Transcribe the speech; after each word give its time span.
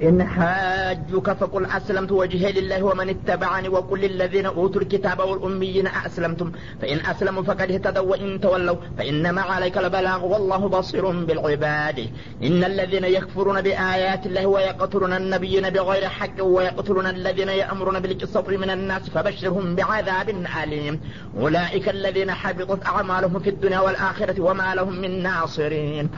فإن 0.00 0.24
حاجوك 0.24 1.30
فقل 1.30 1.66
أسلمت 1.66 2.12
وجهي 2.12 2.52
لله 2.52 2.82
ومن 2.82 3.08
اتبعني 3.08 3.68
وقل 3.68 4.00
للذين 4.00 4.46
أوتوا 4.46 4.80
الكتاب 4.80 5.20
والأميين 5.20 5.86
أسلمتم. 5.86 6.52
فإن 6.80 6.98
أسلموا 7.06 7.42
فقد 7.42 7.70
اهتدوا 7.70 8.10
وإن 8.10 8.40
تولوا. 8.40 8.76
فإنما 8.98 9.42
عليك 9.42 9.78
البلاغ 9.78 10.26
والله 10.26 10.68
بصير 10.68 11.10
بالعباد. 11.10 12.10
إن 12.42 12.64
الذين 12.64 13.04
يكفرون 13.04 13.60
بآيات 13.60 14.26
الله 14.26 14.46
ويقتلون 14.46 15.12
النبيين 15.12 15.70
بغير 15.70 16.08
حق 16.08 16.44
ويقتلون 16.44 17.06
الذين 17.06 17.48
يأمرون 17.48 18.00
بالقسط 18.00 18.48
من 18.48 18.70
الناس 18.70 19.10
فبشرهم 19.10 19.74
بعذاب 19.74 20.28
أليم. 20.62 21.00
أولئك 21.40 21.88
الذين 21.88 22.30
حبطت 22.30 22.86
أعمالهم 22.86 23.38
في 23.38 23.50
الدنيا 23.50 23.80
والآخرة 23.80 24.42
وما 24.42 24.74
لهم 24.74 25.00
من 25.00 25.22
ناصرين. 25.22 26.10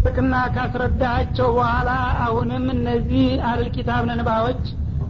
ጥቅና 0.00 0.34
ካስረዳቸው 0.54 1.48
በኋላ 1.56 1.90
አሁንም 2.24 2.66
እነዚህ 2.74 3.24
አልኪታብ 3.50 4.02
ነንባዎች 4.10 4.62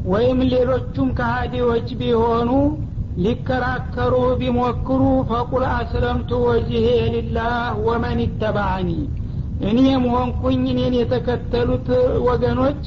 ወይም 0.07 0.39
ሌሎቹም 0.53 1.09
ከሃዲዎች 1.19 1.89
ቢሆኑ 2.01 2.51
ሊከራከሩ 3.25 4.15
ቢሞክሩ 4.41 5.01
ፈቁል 5.30 5.65
አስለምቱ 5.73 6.30
ወጅሄ 6.47 6.87
ሊላህ 7.15 7.55
ወመን 7.87 8.21
ይተባዕኒ 8.25 8.91
እኔም 9.71 10.05
ሆንኩኝ 10.13 10.63
እኔን 10.73 10.95
የተከተሉት 10.99 11.88
ወገኖች 12.29 12.83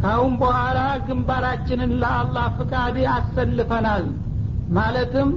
ካሁን 0.00 0.34
በኋላ 0.40 0.78
ግንባራችንን 1.06 1.92
ለአላህ 2.02 2.46
ፍቃድ 2.58 2.96
አሰልፈናል። 3.14 4.04
ማለትም 4.76 5.30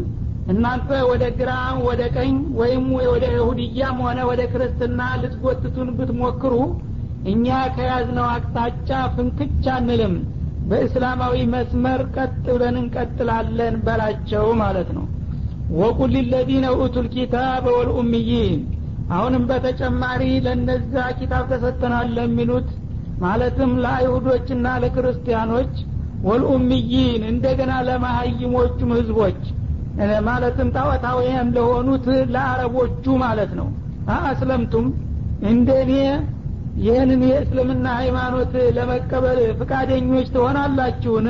እናንተ 0.47 0.89
ወደ 1.09 1.23
ግራ 1.38 1.52
ወደ 1.85 2.02
ቀኝ 2.15 2.31
ወይም 2.59 2.85
ወደ 3.11 3.25
ይሁድያም 3.35 3.97
ሆነ 4.05 4.20
ወደ 4.29 4.41
ክርስትና 4.53 5.02
ልትጎትቱን 5.21 5.89
ብትሞክሩ 5.97 6.53
እኛ 7.25 7.45
ከያዝነው 7.75 8.27
አቅጣጫ 8.31 8.89
ፍንክች 9.13 9.66
አንልም። 9.75 10.16
በእስላማዊ 10.66 11.38
መስመር 11.53 12.02
ቀጥ 12.16 12.44
ብለን 12.53 12.75
እንቀጥላለን 12.81 13.75
በላቸው 13.85 14.45
ማለት 14.61 14.89
ነው። 14.97 15.05
ወቁል 15.75 16.13
ለዚነ 16.31 16.66
ኡቱል 16.80 17.07
ኪታብ 17.16 17.66
ወልኡምይን 17.75 18.61
አሁንም 19.09 19.44
በተጨማሪ 19.50 20.23
ለነዛ 20.45 20.94
ኪታብ 21.19 21.44
ተሰጥተናል 21.52 22.07
ለሚሉት 22.17 22.69
ማለትም 23.19 23.72
ለአይሁዶችና 23.83 24.67
ለክርስቲያኖች 24.83 25.73
ወልኡምይን 26.23 27.22
እንደገና 27.31 27.73
ለማሀይሞቹም 27.88 28.91
ህዝቦች 28.97 29.41
ማለትም 30.27 30.69
ጣዖታውያን 30.75 31.49
ለሆኑት 31.55 32.05
ለአረቦቹ 32.33 33.05
ማለት 33.23 33.52
ነው። 33.59 33.67
አስለምቱም 34.25 34.85
እንደ 35.50 35.69
እኔ 35.83 35.94
ይህንን 36.83 37.22
የእስልምና 37.30 37.88
ሃይማኖት 38.00 38.53
ለመቀበል 38.77 39.39
ፍቃደኞች 39.59 40.27
ትሆናላችሁን? 40.35 41.27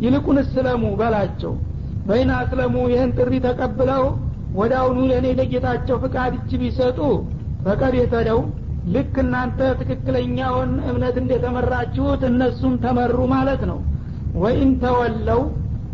ይልቁን 0.00 0.38
እስለሙ 0.44 0.84
በላቸው። 1.00 1.52
በይን 2.08 2.30
አስለሙ 2.36 2.74
ይህን 2.92 3.10
ጥሪ 3.18 3.32
ተቀብለው 3.46 4.04
ወደ 4.58 4.72
አሁኑ 4.80 4.98
ለእኔ 5.10 5.26
ለጌታቸው 5.38 5.96
ፍቃድ 6.04 6.32
እጅ 6.38 6.50
ቢሰጡ 6.62 6.98
ፈቀድ 7.64 7.94
የተደው 8.00 8.40
ልክ 8.94 9.14
እናንተ 9.22 9.60
ትክክለኛውን 9.80 10.70
እምነት 10.90 11.16
እንደተመራችሁት 11.22 12.22
እነሱም 12.30 12.74
ተመሩ 12.84 13.18
ማለት 13.34 13.62
ነው። 13.70 13.78
ወይም 14.36 14.70
ተወለው 14.82 15.40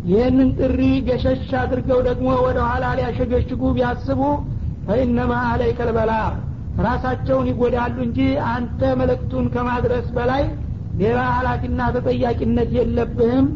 ይህንን 0.05 0.49
ጥሪ 0.59 0.79
ገሸሽ 1.07 1.47
አድርገው 1.59 1.99
ደግሞ 2.07 2.27
ወደ 2.45 2.57
ኋላ 2.67 2.85
ሊያሸገሽጉ 2.97 3.61
ቢያስቡ 3.77 4.21
ፈኢነማ 4.87 5.33
አለይከ 5.51 5.79
ልበላ 5.89 6.13
ራሳቸውን 6.85 7.47
ይጎዳሉ 7.51 7.95
እንጂ 8.05 8.19
አንተ 8.51 8.81
መልእክቱን 8.99 9.45
ከማድረስ 9.53 10.07
በላይ 10.17 10.43
ሌላ 10.99 11.19
ሀላፊና 11.35 11.79
ተጠያቂነት 11.95 12.69
የለብህም። 12.77 13.47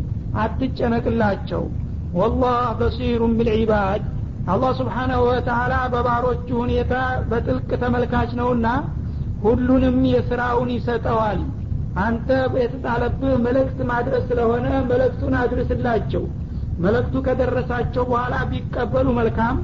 አትጨነቅላቸው። 0.44 1.64
ወላህ 2.14 2.58
በሲሩን 2.80 3.34
ብልዒባድ 3.40 4.02
አላህ 4.52 4.72
ስብሓናሁ 4.80 5.22
ወተላ 5.28 5.74
በባሮቹ 5.94 6.48
ሁኔታ 6.62 6.94
በጥልቅ 7.30 7.70
ተመልካች 7.82 8.32
ነውና 8.40 8.68
ሁሉንም 9.44 9.98
የስራውን 10.12 10.70
ይሰጠዋል። 10.76 11.42
አንተ 12.02 12.30
የተጣለብህ 12.60 13.34
መልእክት 13.46 13.80
ማድረስ 13.92 14.24
ስለሆነ 14.30 14.68
መልእክቱን 14.90 15.34
አድርስላቸው 15.40 16.24
መልእክቱ 16.80 17.16
ከደረሳቸው 17.26 18.04
በኋላ 18.10 18.36
ቢቀበሉ 18.52 19.08
መልካም 19.18 19.56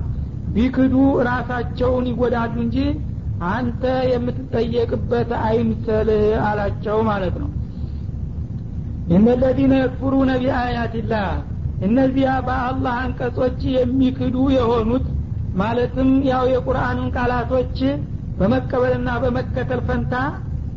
ቢክዱ 0.56 0.96
ራሳቸውን 1.30 2.06
ይጎዳሉ 2.12 2.56
እንጂ 2.66 2.78
አንተ 3.52 3.84
የምትጠየቅበት 4.12 5.32
አይምሰልህ 5.46 6.24
አላቸው 6.48 6.98
ማለት 7.10 7.36
ነው። 7.42 7.50
እነለዚነ 9.16 9.74
የክፍሩነ 9.80 10.32
ቢአያትላህ 10.44 11.28
እነዚያ 11.88 12.30
በአላህ 12.48 12.94
አንቀጾች 13.02 13.60
የሚክዱ 13.76 14.36
የሆኑት 14.56 15.06
ማለትም 15.56 16.10
ያው 16.30 16.46
የቁርአንን 16.54 17.10
ቃላቶች 17.18 17.78
በመቀበልና 18.40 19.10
በመከተል 19.24 19.82
ፈንታ 19.88 20.16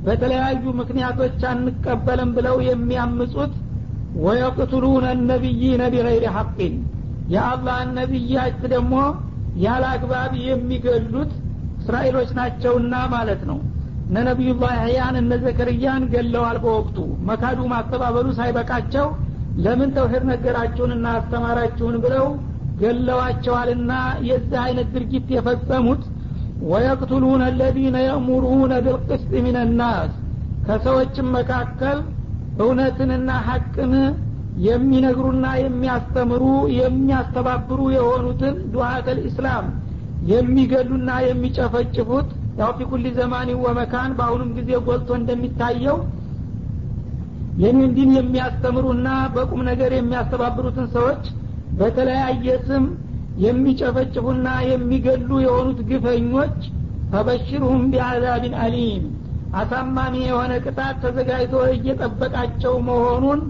በተለያዩ 0.05 0.65
ምክንያቶች 0.81 1.41
አንቀበልም 1.53 2.31
ብለው 2.37 2.57
የሚያምጹት 2.69 3.55
ወየቅትሉነ 4.19 5.07
ነቢይነ 5.31 5.83
ቢገይሪ 5.93 6.25
ሐቅን። 6.37 6.75
የአላህን 7.33 7.91
ነቢያት 7.99 8.61
ደግሞ 8.73 8.95
ያለ 9.65 9.85
አግባብ 9.95 10.33
የሚገሉት 10.47 11.33
እስራኤሎች 11.81 12.31
ናቸውና 12.39 12.95
ማለት 13.15 13.43
ነው። 13.51 13.59
እነ 14.09 14.19
ነቢዩላህ 14.29 14.73
ያህያን 14.79 15.17
እነ 15.21 15.33
ዘከርያን 15.43 16.05
ገለዋል 16.13 16.59
በወቅቱ። 16.63 16.97
መካዱ 17.29 17.61
ማስተባበሉ 17.73 18.29
ሳይበቃቸው 18.39 19.07
ለምን 19.65 19.91
ተውሂድ 19.97 20.25
ነገራችሁንና 20.31 21.07
አስተማራችሁን 21.19 21.97
ብለው 22.05 22.27
ገለዋቸዋልና 22.83 23.93
የዚህ 24.29 24.59
አይነት 24.65 24.89
ድርጊት 24.95 25.29
የፈጸሙት 25.35 26.03
ወየቅቱሉነ 26.69 27.43
አለዚነ 27.49 27.97
የእሙሩነ 28.05 28.73
ቢልቅስጥ 28.87 29.33
ምን 29.47 29.57
ናስ 29.81 30.13
ከሰዎችም 30.67 31.29
መካከል 31.37 31.99
እውነትንና 32.59 33.31
ሐቅን 33.49 33.93
የሚነግሩና 34.67 35.47
የሚያስተምሩ 35.63 36.45
የሚያስተባብሩ 36.79 37.81
የሆኑትን 37.97 38.57
ዱዓተል 38.73 39.19
ኢስላም 39.29 39.67
የሚገሉና 40.31 41.11
የሚጨፈጭፉት 41.27 42.29
ያው 42.61 42.71
ፊ 42.79 43.11
ዘማን 43.19 43.51
ወመካን 43.65 44.15
በአሁኑም 44.19 44.51
ጊዜ 44.57 44.71
ጎልቶ 44.87 45.11
እንደሚታየው 45.19 45.99
ይህንን 47.61 47.93
ዲን 47.97 48.11
የሚያስተምሩና 48.17 49.09
በቁም 49.35 49.61
ነገር 49.69 49.93
የሚያስተባብሩትን 49.95 50.89
ሰዎች 50.97 51.23
በተለያየ 51.79 52.49
ስም 52.67 52.85
የሚጨፈጭፉና 53.45 54.49
የሚገሉ 54.71 55.31
የሆኑት 55.45 55.81
ግፈኞች 55.91 56.59
ፈበሽርሁም 57.13 57.83
ቢአዛቢን 57.93 58.55
አሊም 58.65 59.05
አሳማሚ 59.55 60.15
የሆነ 60.25 60.53
ቅጣት 60.65 60.97
ተዘጋጅቶ 61.05 61.55
እየጠበቃቸው 61.73 62.75
መሆኑን 62.89 63.41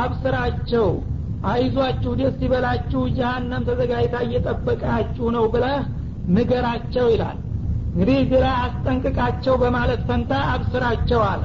አብስራቸው። 0.00 0.88
አይዟችሁ 1.50 2.12
ደስ 2.20 2.36
ይበላችሁ 2.44 3.02
ጀሀነም 3.16 3.62
ተዘጋጅታ 3.68 4.16
እየጠበቃችሁ 4.26 5.26
ነው 5.36 5.44
ብለህ 5.54 5.80
ንገራቸው 6.34 7.06
ይላል። 7.14 7.38
እንግዲህ 7.92 8.18
ግራ 8.32 8.46
አስጠንቅቃቸው 8.64 9.54
በማለት 9.62 10.02
ፈንታ 10.08 10.32
አብስራቸው 10.52 11.22
አለ። 11.30 11.42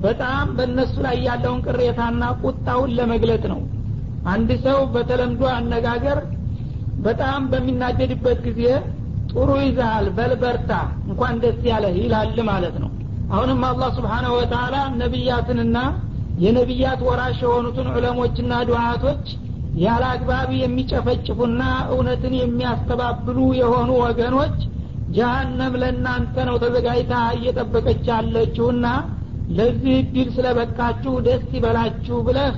በጣም 0.00 0.46
በእነሱ 0.56 0.94
ላይ 1.06 1.16
ያለውን 1.26 1.60
ቅሬታና 1.66 2.22
ቁጣውን 2.42 2.94
ለመግለጥ 2.98 3.42
ነው። 3.52 3.60
አንድ 4.26 4.50
ሰው 4.64 4.80
በተለምዶ 4.94 5.42
አነጋገር 5.56 6.18
በጣም 7.04 7.42
በሚናደድበት 7.52 8.40
ጊዜ 8.48 8.62
ጥሩ 9.30 9.50
ይዛሃል 9.62 10.06
በልበርታ 10.16 10.72
እንኳን 11.06 11.36
ደስ 11.44 11.60
ያለህ 11.70 11.94
ይላል 12.02 12.36
ማለት 12.50 12.76
ነው 12.82 12.90
አሁንም 13.32 13.60
አላህ 13.68 13.88
ስብሓናሁ 13.96 14.32
ወተላ 14.38 14.74
ነቢያትንና 15.02 15.78
የነቢያት 16.36 17.00
ወራሽ 17.06 17.38
የሆኑትን 17.44 17.88
ዑለሞችና 17.92 18.52
ዱዓቶች 18.68 19.24
ያለ 19.74 20.02
አግባብ 20.12 20.48
የሚጨፈጭፉና 20.56 21.62
እውነትን 21.92 22.34
የሚያስተባብሉ 22.38 23.38
የሆኑ 23.60 23.90
ወገኖች 24.02 24.56
ጀሀነም 25.08 25.74
ለእናንተ 25.82 26.34
ነው 26.48 26.56
ተዘጋጅታ 26.62 27.14
እየጠበቀች 27.36 28.02
ያለችውና 28.12 28.86
ለዚህ 29.48 29.94
እድል 30.00 30.28
ስለበቃችሁ 30.36 31.14
ደስ 31.26 31.46
ይበላችሁ 31.56 32.18
ብለህ 32.26 32.52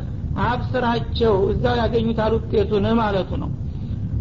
አብስራቸው። 0.45 1.35
እዛው 1.53 1.77
ያገኙታል 1.81 2.33
ውጤቱን 2.37 2.87
ማለቱ 3.01 3.31
ነው። 3.43 3.51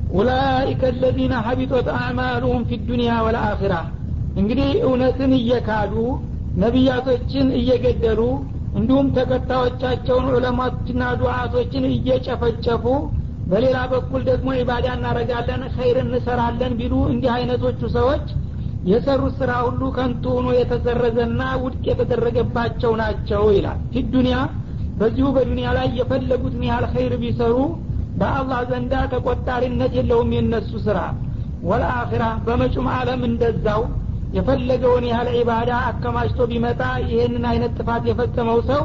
ኡላኢከ 0.10 0.84
አለዚነ 0.92 1.34
ሀቢጦት 1.46 1.88
አዕማሉሁም 1.96 2.64
ፊ 2.70 2.80
ዱኒያ 2.90 3.14
ወልአኺራ 3.26 3.76
እንግዲህ 4.36 4.70
እውነትን 4.86 5.32
እየካዱ 5.40 5.94
ነቢያቶችን 6.56 7.48
እየገደሉ 7.60 8.22
እንዲሁም 8.76 9.08
ተከታዮቻቸውን 9.18 10.28
ዑለማዎችና 10.32 11.04
ዱዓቶችን 11.20 11.84
እየጨፈጨፉ 11.92 12.86
በሌላ 13.48 13.78
በኩል 13.92 14.22
ደግሞ 14.30 14.50
ኢባዳ 14.60 14.86
እናረጋለን 14.98 15.64
ኸይር 15.76 15.98
እንሰራለን 16.04 16.74
ቢሉ 16.80 16.94
እንዲህ 17.12 17.32
አይነቶቹ 17.36 17.82
ሰዎች 17.98 18.26
የሰሩት 18.84 19.34
ስራ 19.40 19.52
ሁሉ 19.66 19.82
ከንቱ 19.98 20.24
ሆኖ 20.36 20.48
የተሰረዘና 20.56 21.42
ውድቅ 21.64 21.84
የተደረገባቸው 21.92 22.94
ናቸው 23.02 23.44
ይላል። 23.56 23.80
ፊ 23.92 24.04
ዱኒያ 24.14 24.38
በዚሁ 24.98 25.28
በዱንያ 25.36 25.68
ላይ 25.78 25.88
የፈለጉትን 26.00 26.64
ያህል 26.70 26.86
ኸይር 26.94 27.14
ቢሰሩ 27.22 27.56
በአላህ 28.16 28.60
ዘንዳ 28.72 28.96
ተቆጣሪነት 29.14 29.94
የለውም 30.00 30.34
የነሱ 30.38 30.72
ስራ። 30.88 31.00
ወለአኺራ 31.64 32.24
በመጩም 32.46 32.88
አለም 32.96 33.22
እንደዛው 33.30 33.82
የፈለገውን 34.34 35.06
ያህል 35.10 35.28
ዒባዳ 35.36 35.72
አከማችቶ 35.90 36.46
ቢመጣ 36.52 36.82
ይህንን 37.06 37.44
አይነት 37.50 37.74
ጥፋት 37.80 38.04
የፈጸመው 38.10 38.60
ሰው 38.70 38.84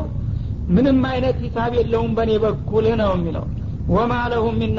ምንም 0.68 0.98
አይነት 1.10 1.36
ሂሳብ 1.44 1.72
የለውም 1.78 2.10
በእኔ 2.16 2.32
በኩል 2.42 2.86
ነው 3.00 3.12
የሚለው። 3.16 3.44
ወማ 3.88 4.14
ለሁም 4.32 4.56
ሚን 4.62 4.78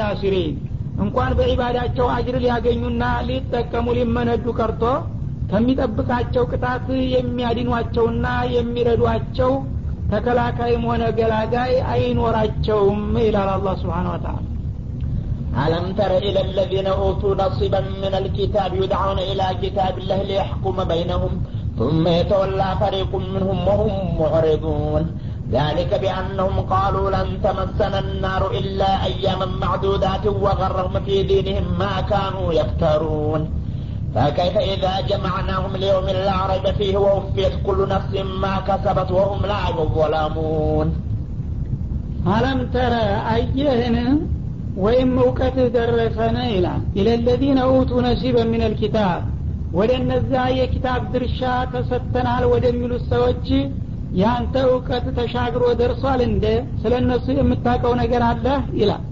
እንኳን 0.96 1.32
በዒባዳቸው 1.38 2.06
አጅር 2.14 2.36
ሊያገኙና 2.44 3.04
ሊጠቀሙ 3.28 3.86
ሊመነዱ 3.98 4.46
ቀርቶ 4.58 4.82
ከሚጠብቃቸው 5.48 6.44
ቅጣት 6.50 6.86
የሚያድኗቸውና 7.14 8.26
የሚረዷቸው 8.54 9.52
ተከላካይም 10.10 10.84
ሆነ 10.90 11.02
ገላጋይ 11.18 11.72
አይኖራቸውም 11.92 13.02
ይላል 13.24 13.50
አላ 13.54 13.74
ስብሓን 13.82 14.08
ወተላ 14.12 14.36
ألم 15.50 15.92
تر 15.92 16.16
إلى 16.16 16.40
الذين 16.40 16.86
أوتوا 16.86 17.34
نصيبا 17.34 17.80
من 17.80 18.14
الكتاب 18.14 18.74
يدعون 18.74 19.18
إلى 19.18 19.46
كتاب 19.62 19.98
الله 19.98 20.22
ليحكم 20.22 20.84
بينهم 20.84 21.42
ثم 21.78 22.08
يتولى 22.08 22.76
فريق 22.80 23.14
منهم 23.14 23.68
وهم 23.68 24.20
معرضون. 24.20 25.18
ذلك 25.50 26.00
بأنهم 26.00 26.60
قالوا 26.60 27.10
لن 27.10 27.42
تمسنا 27.42 27.98
النار 27.98 28.50
إلا 28.50 29.04
أياما 29.04 29.46
معدودات 29.46 30.26
وغرهم 30.26 31.00
في 31.04 31.22
دينهم 31.22 31.78
ما 31.78 32.00
كانوا 32.00 32.52
يفترون. 32.52 33.50
فكيف 34.14 34.56
إذا 34.58 35.00
جمعناهم 35.00 35.76
ليوم 35.76 36.04
لا 36.04 36.46
ريب 36.46 36.74
فيه 36.74 36.96
ووفيت 36.96 37.52
كل 37.66 37.88
نفس 37.88 38.12
ما 38.42 38.60
كسبت 38.68 39.10
وهم 39.10 39.46
لا 39.46 39.60
يظلمون. 39.68 40.86
ألم 42.26 42.58
ترى 42.74 43.04
أيهن 43.34 43.96
ወይም 44.76 45.10
እውቀትህ 45.22 45.68
ደረሰነ 45.76 46.38
ይላል። 46.52 46.82
ኢለለዚነ 46.98 47.60
ኡቱ 47.72 47.90
ነሲበ 48.06 48.36
ምን 48.50 48.62
ልኪታብ 48.66 49.22
ወደ 49.72 49.90
እነዚያ 50.00 50.42
የኪታብ 50.58 51.00
ድርሻ 51.12 51.40
ተሰጥተናል 51.72 52.44
ወደሚሉት 52.52 53.04
ሰዎች 53.12 53.46
ያንተ 54.20 54.54
እውቀት 54.68 55.04
ተሻግሮ 55.18 55.64
ደርሷል 55.80 56.20
እንደ 56.26 56.44
ስለ 56.80 56.92
እነሱ 57.02 57.26
የምታውቀው 57.36 57.92
ነገር 58.00 58.22
አለህ 58.30 58.62
ይላል። 58.80 59.04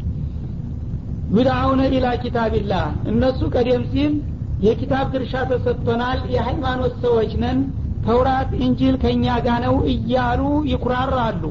ዩድአውነ 1.30 1.80
ኢላ 1.94 2.06
ኪታቢላህ 2.22 2.84
እነሱ 3.12 3.40
ቀደም 3.54 3.82
ሲል 3.92 4.12
የኪታብ 4.60 5.06
ድርሻ 5.14 5.34
ተሰጥቶናል 5.50 6.20
የሃይማኖት 6.34 6.94
ሰዎች 7.04 7.32
ነን 7.42 7.58
ተውራት 8.06 8.50
እንጂል 8.64 8.94
ከእኛ 9.02 9.26
ጋ 9.44 9.56
ነው 9.64 9.74
እያሉ 9.92 10.40
ይኩራራሉ። 10.70 11.42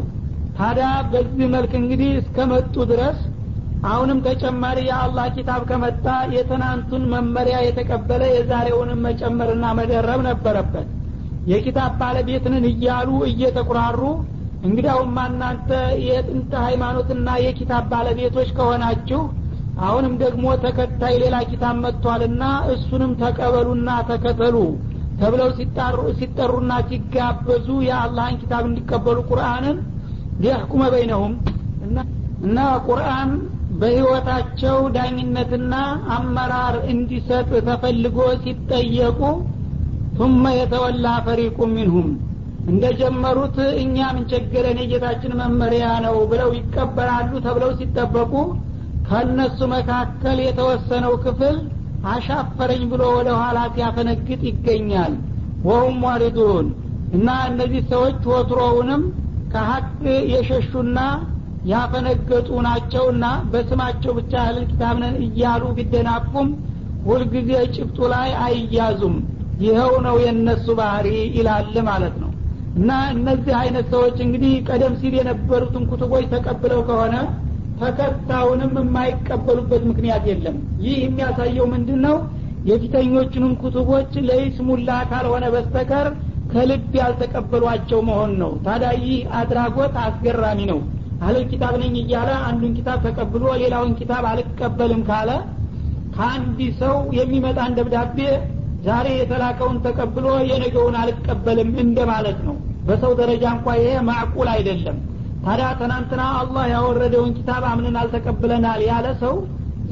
ታዲያ 0.58 0.90
በዚህ 1.12 1.48
መልክ 1.56 1.74
እንግዲህ 1.82 2.12
እስከመጡ 2.22 2.76
ድረስ 2.92 3.18
አሁንም 3.84 4.20
ተጨማሪ 4.26 4.78
የአላህ 4.86 5.26
ኪታብ 5.36 5.62
ከመጣ 5.70 6.06
የትናንቱን 6.36 7.04
መመሪያ 7.12 7.58
የተቀበለ 7.64 8.24
የዛሬውንም 8.32 9.04
መጨመርና 9.08 9.66
መደረብ 9.80 10.22
ነበረበት። 10.28 10.88
የኪታብ 11.46 11.92
ባለቤትንን 12.00 12.64
እያሉ 12.72 13.10
እየተኩራሩ 13.30 14.02
እንግዲያውማ 14.64 15.18
እናንተ 15.32 15.70
የጥንት 16.08 16.54
ሃይማኖትና 16.66 17.28
የኪታብ 17.44 17.84
ባለቤቶች 17.92 18.50
ከሆናችሁ 18.58 19.22
አሁንም 19.80 20.14
ደግሞ 20.24 20.46
ተከታይ 20.64 21.16
ሌላ 21.24 21.36
ኪታብ 21.50 21.76
መጥቷልና 21.84 22.44
እሱንም 22.74 23.12
ተቀበሉና 23.22 23.90
ተከተሉ 24.10 24.56
ተብለው 25.20 25.50
ሲጠሩና 26.20 26.72
ሲጋበዙ 26.90 27.68
የአላህን 27.88 28.40
ኪታብ 28.42 28.64
እንዲቀበሉ 28.70 29.18
ቁርአንን 29.30 29.78
ሊያህኩመ 30.42 30.84
በይነሁም 30.94 31.36
እና 32.48 32.58
ቁርአን 32.88 33.30
በህይወታቸው 33.82 34.78
ዳኝነትና 34.96 35.74
አመራር 36.16 36.76
እንዲሰጥ 36.92 37.50
ተፈልጎ 37.68 38.20
ሲጠየቁ 38.44 39.20
ቱመ 40.18 40.44
የተወላ 40.58 41.08
ፈሪቁ 41.26 41.58
ሚንሁም 41.74 42.08
እንደ 42.68 42.86
ጀመሩት 43.00 43.58
እኛ 43.82 43.98
ምን 44.16 44.24
ቸገረን 44.32 44.80
የጌታችን 44.82 45.34
መመሪያ 45.42 45.86
ነው 46.06 46.16
ብለው 46.32 46.50
ይቀበላሉ 46.58 47.32
ተብለው 47.46 47.72
ሲጠበቁ 47.80 48.34
ከእነሱ 49.08 49.60
መካከል 49.76 50.38
የተወሰነው 50.46 51.14
ክፍል 51.26 51.56
አሻፈረኝ 52.10 52.84
ብሎ 52.92 53.04
ወደ 53.18 53.30
ኋላ 53.42 53.60
ሲያፈነግጥ 53.76 54.42
ይገኛል። 54.50 55.14
ወሁም 55.68 55.98
ዋሪዱን 56.06 56.68
እና 57.12 57.30
እነዚህ 57.50 57.82
ሰዎች 57.94 58.22
ወትሮውንም 58.32 59.04
ከሀቅ 59.54 59.88
የሸሹና 60.34 60.98
ያፈነገጡ 61.72 62.50
ናቸውና 62.66 63.26
በስማቸው 63.52 64.12
ብቻ 64.18 64.34
እህል 64.44 64.58
ኪታብ 64.70 64.96
ነን 65.04 65.16
እያሉ 65.26 65.64
ቢደናፉም 65.78 66.50
ሁልጊዜ 67.08 67.52
ጭብጡ 67.76 67.98
ላይ 68.14 68.30
አይያዙም። 68.46 69.16
ይኸው 69.62 69.94
ነው 70.06 70.16
የእነሱ 70.24 70.66
ባህሪ 70.80 71.08
ይላል 71.38 71.76
ማለት 71.90 72.16
ነው። 72.24 72.32
እና 72.78 72.92
እነዚህ 73.14 73.54
አይነት 73.62 73.86
ሰዎች 73.94 74.18
እንግዲህ 74.26 74.54
ቀደም 74.68 74.96
ሲል 75.00 75.14
የነበሩትን 75.20 75.86
ኩቱቦች 75.92 76.26
ተቀብለው 76.34 76.82
ከሆነ 76.90 77.16
ተከታዩንም 77.82 78.74
የማይቀበሉበት 78.80 79.84
ምክንያት 79.90 80.24
የለም። 80.30 80.56
ይህ 80.84 80.96
የሚያሳየው 81.04 81.66
ምንድን 81.74 82.00
ነው 82.06 82.16
የፊተኞቹንም 82.70 83.54
ኩቱቦች 83.62 84.14
ለይስሙላ 84.28 84.90
ካልሆነ 85.12 85.46
በስተቀር 85.54 86.08
ከልብ 86.54 86.94
ያልተቀበሏቸው 87.00 88.00
መሆን 88.10 88.32
ነው። 88.42 88.52
ታዲያ 88.66 88.92
ይህ 89.04 89.18
አድራጎት 89.40 89.96
አስገራሚ 90.06 90.60
ነው 90.72 90.80
አህለል 91.20 91.46
ኪታብ 91.52 91.74
ነኝ 91.82 91.94
እያለ 92.02 92.30
አንዱን 92.48 92.74
ኪታብ 92.78 92.98
ተቀብሎ 93.06 93.44
ሌላውን 93.62 93.94
ኪታብ 94.00 94.24
አልቀበልም 94.32 95.02
ካለ 95.08 95.30
ከአንድ 96.16 96.60
ሰው 96.82 96.96
የሚመጣን 97.18 97.76
ደብዳቤ 97.78 98.18
ዛሬ 98.88 99.08
የተላከውን 99.16 99.78
ተቀብሎ 99.86 100.28
የነገውን 100.50 100.96
አልቀበልም 101.02 101.72
እንደማለት 101.86 102.40
ነው። 102.48 102.56
በሰው 102.88 103.14
ደረጃ 103.22 103.44
እንኳ 103.56 103.68
ይሄ 103.80 103.94
ማዕቁል 104.10 104.50
አይደለም። 104.54 104.98
ታዲያ 105.46 105.68
ትናንትና 105.82 106.22
አላህ 106.40 106.64
ያወረደውን 106.74 107.32
ኪታብ 107.38 107.64
አምንን 107.72 107.96
አልተቀብለናል 108.02 108.82
ያለ 108.90 109.08
ሰው 109.24 109.36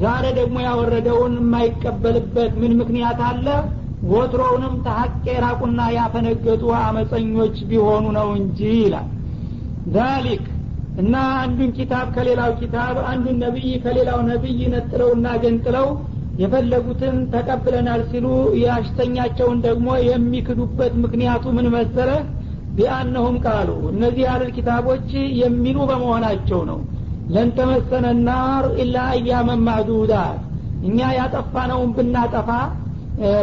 ዛሬ 0.00 0.24
ደግሞ 0.38 0.56
ያወረደውን 0.66 1.34
የማይቀበልበት 1.40 2.54
ምን 2.62 2.72
ምክንያት 2.80 3.20
አለ? 3.28 3.46
ወትሮውንም 4.10 4.74
ተሀቅ 4.86 5.12
የራቁና 5.28 5.80
ያፈነገጡ 5.96 6.64
አመፀኞች 6.80 7.56
ቢሆኑ 7.70 8.04
ነው 8.18 8.28
እንጂ 8.40 8.60
ይላል። 8.78 9.06
ዛሊክ 9.94 10.44
እና 10.96 11.14
አንዱን 11.40 11.70
ኪታብ 11.78 12.06
ከሌላው 12.14 12.52
ኪታብ 12.60 12.96
አንዱን 13.10 13.36
ነቢይ 13.44 13.72
ከሌላው 13.84 14.20
ነቢይ 14.28 14.60
ነጥለውና 14.74 15.26
ገንጥለው 15.42 15.88
የፈለጉትን 16.38 17.16
ተቀብለናል 17.32 18.00
ሲሉ 18.10 18.26
የአሽተኛቸውን 18.62 19.58
ደግሞ 19.66 19.88
የሚክዱበት 20.06 20.94
ምክንያቱ 21.04 21.44
ምን 21.58 21.68
መሰለ? 21.76 22.10
ቢአነሁም 22.76 23.36
ቃሉ 23.44 23.70
እነዚህ 23.90 24.22
ያህል 24.26 24.50
ኪታቦች 24.56 25.08
የሚሉ 25.42 25.78
በመሆናቸው 25.90 26.60
ነው። 26.70 26.80
ለንተመሰነ 27.28 28.06
ናር 28.26 28.64
ኢላ 28.82 28.96
አያመን 29.12 29.62
እኛ 30.82 30.98
ያጠፋነውን 31.18 31.90
ብናጠፋ 31.96 32.48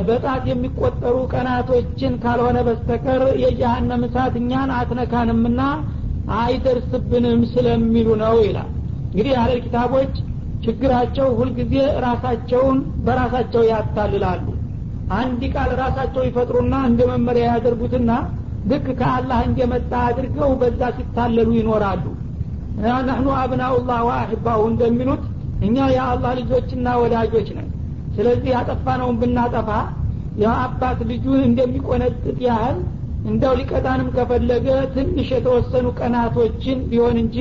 በጣት 0.08 0.44
የሚቆጠሩ 0.50 1.16
ቀናቶችን 1.34 2.14
ካልሆነ 2.24 2.58
በስተቀር 2.68 3.24
የጀሃነም 3.44 4.04
እሳት 4.08 4.36
እኛን 4.42 4.72
አትነካንምና 4.78 5.62
አይደርስብንም 6.40 7.42
ስለሚሉ 7.54 8.10
ነው 8.22 8.36
ይላል። 8.44 8.70
እንግዲህ 9.06 9.32
ያህል 9.36 9.60
ኪታቦች 9.66 10.14
ችግራቸው 10.66 11.28
ሁልጊዜ 11.40 11.74
ራሳቸውን 12.06 12.78
በራሳቸው 13.06 13.64
ያታልላሉ። 13.72 14.46
አንድ 15.18 15.42
ቃል 15.56 15.72
ራሳቸው 15.82 16.24
ይፈጥሩና 16.28 16.76
እንደ 16.90 17.02
መመሪያ 17.12 17.46
ያደርጉትና 17.52 18.12
ልክ 18.66 18.86
ከአላህ 19.00 19.40
እንደመጣ 19.48 19.92
አድርገው 20.08 20.52
በዛ 20.62 20.82
ሲታለሉ 20.98 21.50
ይኖራሉ። 21.58 22.06
ነህኑ 23.06 23.28
አብናኡላህ 23.40 24.00
ወአሕባሁ 24.08 24.62
እንደሚሉት 24.72 25.24
እኛ 25.62 25.78
የአላህ 25.96 26.32
ልጆችና 26.40 26.88
ወዳጆች 27.02 27.50
ነን። 27.58 27.68
ስለዚህ 28.16 28.50
ያጠፋነውን 28.56 29.18
ብናጠፋ 29.22 29.70
የአባት 30.42 31.00
ልጁን 31.10 31.40
እንደሚቆነጥጥ 31.48 32.38
ያህል 32.48 32.78
እንደው 33.24 33.54
ሊቀጣንም 33.60 34.08
ከፈለገ 34.16 34.66
ትንሽ 34.96 35.28
የተወሰኑ 35.36 35.88
ቀናቶችን 36.00 36.80
ቢሆን 36.90 37.18
እንጂ 37.22 37.38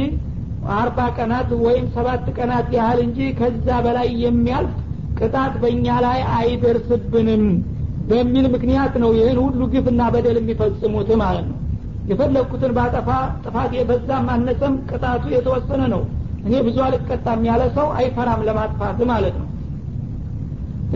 አርባ 0.74 0.98
ቀናት 1.16 1.50
ወይም 1.64 1.86
ሰባት 1.94 2.26
ቀናት 2.36 2.68
ያህል 2.76 2.98
እንጂ 3.06 3.18
ከዛ 3.38 3.68
በላይ 3.86 4.08
የሚያልፍ 4.24 4.74
ቅጣት 5.18 5.54
በእኛ 5.62 5.86
ላይ 6.04 6.20
አይደርስብንም 6.36 7.44
በሚል 8.08 8.46
ምክንያት 8.54 8.94
ነው 9.02 9.10
ይህን 9.18 9.38
ሁሉ 9.44 9.60
ግፍና 9.72 10.02
በደል 10.14 10.36
የሚፈጽሙት 10.40 11.10
ማለት 11.22 11.44
ነው። 11.50 11.58
የፈለግኩትን 12.10 12.72
ባጠፋ 12.76 13.08
ጥፋት 13.44 13.72
የበዛም 13.76 14.26
አነሰም 14.34 14.74
ቅጣቱ 14.90 15.24
የተወሰነ 15.34 15.82
ነው። 15.94 16.02
እኔ 16.46 16.54
ብዙ 16.66 16.76
አልቀጣም 16.86 17.42
ያለ 17.48 17.62
ሰው 17.76 17.88
አይፈራም 17.98 18.40
ለማጥፋት 18.48 19.00
ማለት 19.10 19.34
ነው። 19.42 19.48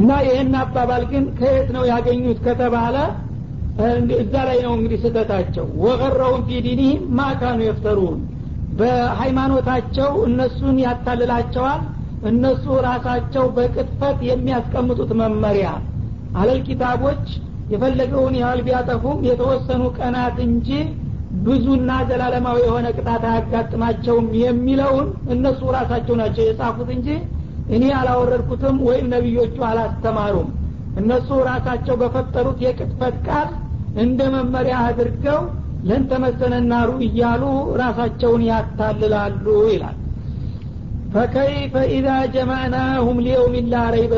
እና 0.01 0.11
ይህን 0.27 0.55
አባባል 0.63 1.05
ግን 1.13 1.25
ከየት 1.39 1.69
ነው 1.77 1.85
ያገኙት 1.91 2.39
ከተባለ 2.47 2.97
እዛ 4.17 4.35
ላይ 4.49 4.59
ነው 4.65 4.73
እንግዲህ 4.77 4.99
ስህተታቸው። 5.03 5.67
ወቀረውን 5.83 6.43
ፊ 6.49 6.83
ማካኑ 7.17 7.59
የፍተሩን። 7.67 8.19
በሃይማኖታቸው 8.79 10.11
እነሱን 10.29 10.77
ያታልላቸዋል። 10.85 11.83
እነሱ 12.29 12.65
ራሳቸው 12.87 13.45
በቅጥፈት 13.57 14.19
የሚያስቀምጡት 14.29 15.11
መመሪያ። 15.21 15.69
አለል 16.37 16.61
ኪታቦች 16.67 17.25
የፈለገውን 17.73 18.35
ያህል 18.41 18.61
ቢያጠፉም 18.67 19.19
የተወሰኑ 19.29 19.83
ቀናት 19.99 20.37
እንጂ 20.47 20.69
ብዙና 21.47 21.91
ዘላለማዊ 22.09 22.59
የሆነ 22.65 22.87
ቅጣት 22.97 23.25
አያጋጥማቸውም 23.31 24.27
የሚለውን 24.43 25.07
እነሱ 25.35 25.61
ራሳቸው 25.77 26.15
ናቸው 26.21 26.43
የጻፉት 26.47 26.91
እንጂ 26.97 27.09
እኔ 27.69 27.85
አላወረድኩትም 27.99 28.77
ወይም 28.89 29.07
ነቢዮቹ 29.15 29.57
አላስተማሩም። 29.71 30.49
እነሱ 31.01 31.29
ራሳቸው 31.49 31.95
በፈጠሩት 32.03 32.59
የቅጥፈት 32.65 33.17
ቃል 33.27 33.49
እንደ 33.97 34.21
መመሪያ 34.35 34.77
አድርገው 34.87 35.41
ለንተመሰነ 35.89 36.55
ናሩ 36.71 36.91
እያሉ 37.07 37.43
ራሳቸውን 37.81 38.43
ያታልላሉ 38.49 39.45
ይላል። 39.71 39.97
ፈከይፈ 41.13 41.75
ኢዛ 41.97 42.09
ጀማዕናሁም 42.35 43.19
ሊየውም 43.27 43.55
ላ 43.73 43.85
ረይበ 43.95 44.15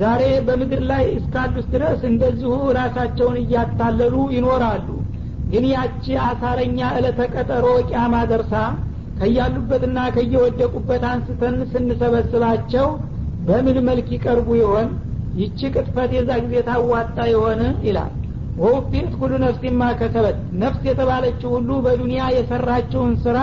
ዛሬ 0.00 0.22
በምድር 0.46 0.80
ላይ 0.90 1.04
እስካሉት 1.18 1.66
ድረስ 1.74 2.00
እንደዚሁ 2.08 2.50
ራሳቸውን 2.78 3.36
እያታለሉ 3.42 4.14
ይኖራሉ። 4.34 4.88
ግን 5.46 5.64
ያቺ 5.72 6.04
አሳረኛ 6.26 6.78
እለተ 6.98 7.20
ቀጠሮ 7.34 7.66
ቂያማ 7.88 8.14
ደርሳ 8.30 8.54
ከያሉበትና 9.18 9.98
ከየወደቁበት 10.16 11.04
አንስተን 11.12 11.56
ስንሰበስባቸው 11.72 12.86
በምን 13.46 13.78
መልክ 13.88 14.08
ይቀርቡ 14.16 14.48
ይሆን? 14.60 14.88
ይቺ 15.40 15.60
ቅጥፈት 15.74 16.10
የዛ 16.16 16.30
ጊዜ 16.44 16.54
ታዋጣ 16.68 17.16
የሆነ 17.32 17.62
ይላል 17.86 18.12
ወውፊት 18.56 19.10
ኩሉ 19.18 19.32
ነፍስ 19.42 19.62
ማ 19.78 19.88
ከሰበት 19.98 20.36
ነፍስ 20.60 20.82
የተባለችው 20.88 21.48
ሁሉ 21.56 21.70
በዱንያ 21.84 22.22
የሰራችውን 22.36 23.12
ስራ 23.24 23.38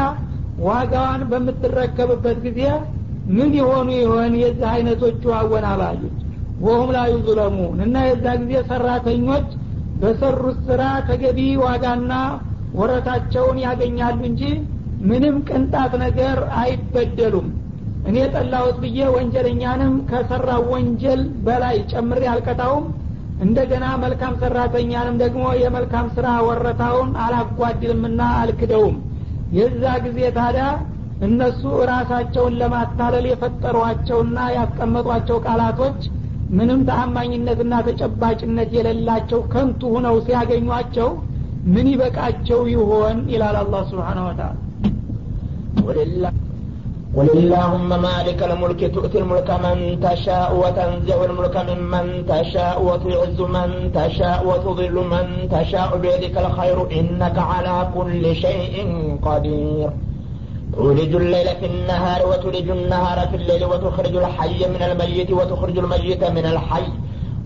ዋጋዋን 0.60 1.22
በምትረከብበት 1.32 2.38
ጊዜ 2.46 2.62
ምን 3.28 3.52
የሆኑ 3.60 3.90
ይሆን 4.00 4.34
የዚህ 4.42 4.68
አይነቶቹ 4.72 5.24
አወናባጆች 5.38 6.18
ወሁም 6.60 6.90
ላ 6.96 7.02
ዩዙለሙን። 7.12 7.78
እና 7.86 7.96
የዛ 8.08 8.26
ጊዜ 8.42 8.54
ሰራተኞች 8.72 9.48
በሰሩት 9.96 10.58
ስራ 10.68 10.82
ተገቢ 11.10 11.40
ዋጋና 11.64 12.14
ወረታቸውን 12.80 13.58
ያገኛሉ 13.66 14.20
እንጂ 14.30 14.44
ምንም 15.04 15.36
ቅንጣት 15.48 15.94
ነገር 16.04 16.38
አይበደሉም። 16.62 17.48
እኔ 18.06 18.18
ጠላሁት 18.34 18.78
ብዬ 18.84 19.00
ወንጀለኛንም 19.16 19.94
ከሰራው 20.10 20.64
ወንጀል 20.74 21.22
በላይ 21.46 21.78
ጨምሬ 21.92 22.24
አልቀጣውም 22.32 22.86
እንደገና 23.44 23.86
መልካም 24.04 24.34
ሰራተኛንም 24.42 25.16
ደግሞ 25.24 25.44
የመልካም 25.62 26.08
ስራ 26.16 26.28
ወረታውን 26.48 27.12
አላጓድልምና 27.24 28.22
አልክደውም። 28.42 28.98
የዛ 29.52 29.84
ጊዜ 30.06 30.20
ታዲያ 30.38 30.66
እነሱ 31.22 31.62
ራሳቸውን 31.92 32.58
ለማታለል 32.62 33.26
የፈጠሯቸውና 33.30 34.38
ያስቀመጧቸው 34.58 35.38
ቃላቶች 35.46 36.00
ምንም 36.50 36.80
ተአማኝነትና 36.90 37.74
ተጨባጭነት 37.88 38.72
የሌላቸው 38.78 39.42
ከንቱ 39.54 39.82
ሁነው 39.96 40.16
ሲያገኟቸው 40.26 41.10
ምን 41.66 41.88
ይበቃቸው 41.92 42.62
ይሆን? 42.74 43.18
ይላል 43.34 43.58
አላህ 43.62 43.84
ስብሓን 43.92 44.20
ወተላ 44.26 44.50
قل 47.18 47.30
اللهم 47.30 47.90
مالك 48.02 48.44
الملك 48.44 48.82
تؤتي 48.96 49.18
الملك 49.20 49.50
من 49.66 50.00
تشاء 50.02 50.50
وتنزع 50.62 51.18
الملك 51.26 51.56
ممن 51.70 52.26
تشاء 52.26 52.84
وتعز 52.84 53.40
من 53.42 53.92
تشاء 53.94 54.48
وتضل 54.48 54.96
من 55.14 55.26
تشاء. 55.50 55.98
بيدك 55.98 56.38
الخير 56.38 56.78
إنك 57.00 57.38
على 57.38 57.76
كل 57.96 58.36
شيء 58.36 58.76
قدير. 59.22 59.90
تولج 60.74 61.16
الليل 61.16 61.48
في 61.60 61.66
النهار 61.66 62.28
وتولج 62.30 62.70
النهار 62.70 63.28
في 63.28 63.36
الليل 63.36 63.66
وتخرج 63.66 64.16
الحي 64.16 64.60
من 64.74 64.82
الميت 64.82 65.32
وتخرج 65.32 65.78
الميت 65.78 66.24
من 66.24 66.46
الحي 66.46 66.88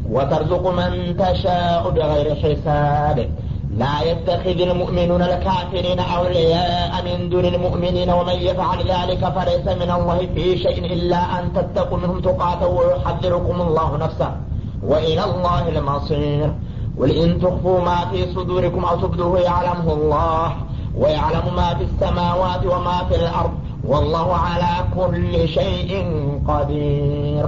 وترزق 0.09 0.63
من 0.79 1.17
تشاء 1.17 1.89
بغير 1.89 2.35
حساب. 2.35 3.29
لا 3.77 3.95
يتخذ 4.11 4.59
المؤمنون 4.69 5.21
الكافرين 5.21 5.99
أولياء 5.99 6.91
من 7.07 7.29
دون 7.29 7.45
المؤمنين 7.45 8.09
ومن 8.09 8.37
يفعل 8.49 8.79
ذلك 8.79 9.21
فليس 9.35 9.65
من 9.81 9.91
الله 9.97 10.19
في 10.35 10.57
شيء 10.57 10.85
إلا 10.95 11.21
أن 11.39 11.53
تتقوا 11.53 11.97
منهم 11.97 12.19
تقاتا 12.19 12.65
ويحذركم 12.65 13.61
الله 13.61 13.97
نفسه. 13.97 14.31
وإلى 14.83 15.23
الله 15.23 15.63
المصير. 15.69 16.49
قل 16.99 17.11
إن 17.11 17.39
تخفوا 17.41 17.79
ما 17.81 17.99
في 18.11 18.33
صدوركم 18.35 18.85
أو 18.85 18.95
تبدوه 19.03 19.39
يعلمه 19.39 19.93
الله 19.93 20.55
ويعلم 21.01 21.45
ما 21.55 21.69
في 21.77 21.83
السماوات 21.83 22.65
وما 22.65 22.97
في 23.09 23.15
الأرض 23.15 23.53
والله 23.91 24.33
على 24.33 24.73
كل 24.97 25.47
شيء 25.47 25.91
قدير. 26.47 27.45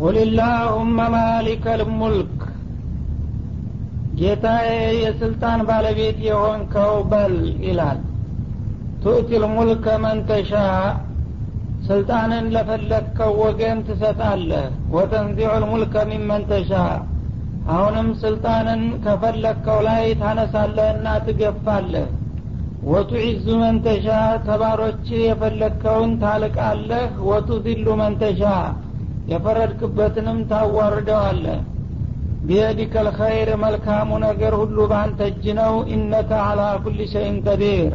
قل 0.00 0.16
اللهم 0.18 0.96
مالك 0.96 1.66
الملك 1.66 2.35
ጌታዬ 4.16 4.68
የስልጣን 5.00 5.60
ባለቤት 5.68 6.18
የሆንከው 6.26 6.92
በል 7.10 7.34
ይላል። 7.66 7.98
ቱእቲል 9.02 9.44
ሙልከ 9.54 9.86
መንተሻ 10.04 10.52
ስልጣንን 11.88 12.46
ለፈለግከው 12.54 13.32
ወገን 13.42 13.78
ትሰጣለህ። 13.88 14.64
ወተንዚዑ 14.94 15.50
ልሙልከ 15.62 15.96
ሚመንተሻ 16.10 16.70
አሁንም 17.74 18.08
ስልጣንን 18.22 18.82
ከፈለግከው 19.04 19.78
ላይ 19.88 20.04
ታነሳለህና 20.20 21.06
ትገፋለህ። 21.26 22.08
ወቱዒዙ 22.86 23.46
መንተሻ 23.62 24.06
ተባሮች 24.46 25.06
የፈለግከውን 25.22 26.12
ታልቃለህ። 26.22 27.08
ወቱዚሉ 27.30 27.86
መንተሻ 28.02 28.42
የፈረድክበትንም 29.32 30.38
ታዋርደዋለህ 30.50 31.60
ቢየዲከ 32.46 32.94
ልኸይር 33.06 33.50
መልካሙ 33.62 34.10
ነገር 34.24 34.52
ሁሉ 34.60 34.78
በአንተ 34.90 35.20
እጅ 35.30 35.44
ነው። 35.58 35.74
ኢነከ 35.94 36.30
አላ 36.44 36.62
ኩል 36.84 36.98
ሸይን 37.12 37.36
ቀዲር። 37.46 37.92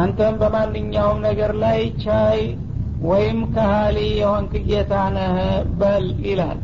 አንተም 0.00 0.36
በማንኛውም 0.40 1.18
ነገር 1.26 1.52
ላይ 1.62 1.80
ቻይ 2.04 2.40
ወይም 3.04 3.38
ከሃሊ 3.54 3.98
የሆንክ 4.20 4.52
ጌታ 4.68 4.92
ነህ 5.16 5.36
በል 5.80 6.06
ይላል። 6.26 6.58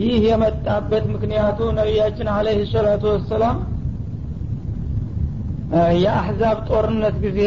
ይህ 0.00 0.16
የመጣበት 0.26 1.04
ምክንያቱ 1.14 1.58
ነቢያችን 1.78 2.28
አለህ 2.34 2.58
ሰላቱ 2.72 3.04
ወሰላም 3.14 3.56
የአሕዛብ 6.02 6.58
ጦርነት 6.68 7.16
ጊዜ 7.24 7.40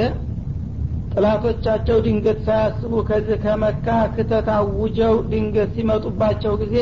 ጥላቶቻቸው 1.13 1.98
ድንገት 2.05 2.39
ሳያስቡ 2.48 2.93
ከዚህ 3.08 3.39
ከመካ 3.46 3.88
ክተት 4.15 4.50
አውጀው 4.58 5.15
ድንገት 5.31 5.72
ሲመጡባቸው 5.75 6.53
ጊዜ 6.62 6.75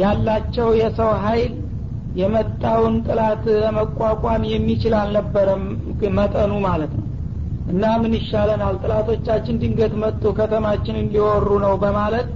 ያላቸው 0.00 0.68
የሰው 0.80 1.10
ሀይል 1.24 1.52
የመጣውን 2.14 2.94
ጥላት 3.06 3.44
ለመቋቋም 3.62 4.42
የሚችል 4.52 4.94
አልነበረም 5.00 5.62
መጠኑ 6.18 6.52
ማለት 6.66 6.92
ነው። 6.98 7.04
እና 7.68 7.84
ምን 8.02 8.12
ይሻለናል? 8.18 8.74
ጥላቶቻችን 8.82 9.58
ድንገት 9.62 9.94
መጡ 10.02 10.22
ከተማችንን 10.38 11.08
ሊወሩ 11.14 11.48
ነው 11.64 11.74
በማለት 11.82 12.28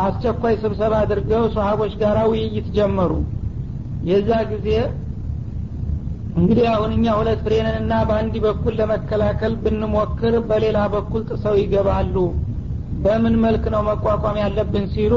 አስቸኳይ 0.00 0.54
ስብሰባ 0.62 0.92
አድርገው 1.02 1.44
ሰሀቦች 1.54 1.94
ጋር 2.02 2.18
ውይይት 2.30 2.68
ጀመሩ። 2.76 3.12
የዛ 4.10 4.30
ጊዜ 4.52 4.68
እንግዲህ 6.36 6.66
አሁን 6.72 6.90
እኛ 6.96 7.06
ሁለት 7.16 7.40
ፍሬንን 7.44 7.76
እና 7.80 7.94
በአንድ 8.08 8.34
በኩል 8.44 8.74
ለመከላከል 8.78 9.54
ብንሞክር 9.64 10.34
በሌላ 10.48 10.78
በኩል 10.94 11.22
ጥሰው 11.30 11.56
ይገባሉ። 11.60 12.14
በምን 13.02 13.34
መልክ 13.44 13.64
ነው 13.74 13.82
መቋቋም 13.88 14.36
ያለብን 14.42 14.86
ሲሉ 14.94 15.14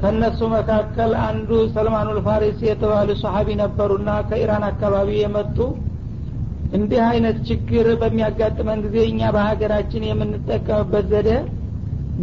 ከእነሱ 0.00 0.40
መካከል 0.52 1.12
አንዱ 1.24 1.50
ሰልማኑል 1.74 2.18
ፋሪሲ 2.26 2.60
የተባሉ 2.68 3.10
ሰሀቢ 3.22 3.48
ነበሩና 3.60 4.10
ከኢራን 4.28 4.64
አካባቢ 4.68 5.08
የመጡ። 5.18 5.56
እንዲህ 6.72 7.00
አይነት 7.08 7.36
ችግር 7.48 7.86
በሚያጋጥመን 8.00 8.80
ጊዜ 8.84 8.96
እኛ 9.10 9.20
በሀገራችን 9.36 10.02
የምንጠቀምበት 10.08 11.06
ዘዴ 11.12 11.30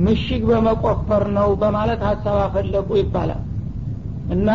ምሽግ 0.06 0.42
በመቆፈር 0.50 1.24
ነው 1.38 1.50
በማለት 1.62 2.02
ሀሳብ 2.10 2.38
አፈለቁ 2.46 2.90
ይባላል። 3.02 3.42
እና 4.36 4.50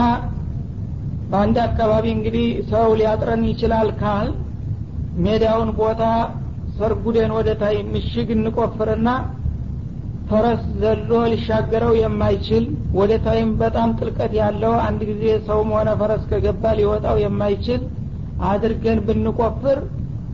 በአንድ 1.30 1.56
አካባቢ 1.66 2.06
እንግዲህ 2.14 2.46
ሰው 2.70 2.88
ሊያጥረን 3.00 3.42
ይችላል 3.50 3.90
ካል 4.00 4.28
ሜዳውን 5.24 5.70
ቦታ 5.78 6.02
ሰርጉደን 6.78 7.30
ወደ 7.36 7.50
ታይ 7.60 7.76
ምሽግ 7.92 8.28
እንቆፍርና 8.36 9.08
ፈረስ 10.30 10.60
ዘሎ 10.80 11.10
ሊሻገረው 11.32 11.92
የማይችል 12.00 12.64
ወደ 12.98 13.12
ታይም 13.24 13.48
በጣም 13.62 13.90
ጥልቀት 13.98 14.32
ያለው 14.40 14.74
አንድ 14.84 15.00
ጊዜ 15.10 15.24
ሰውም 15.46 15.70
ሆነ 15.76 15.90
ፈረስ 16.00 16.22
ከገባ 16.30 16.72
ሊወጣው 16.78 17.16
የማይችል 17.22 17.80
አድርገን 18.50 18.98
ብንቆፍር 19.06 19.78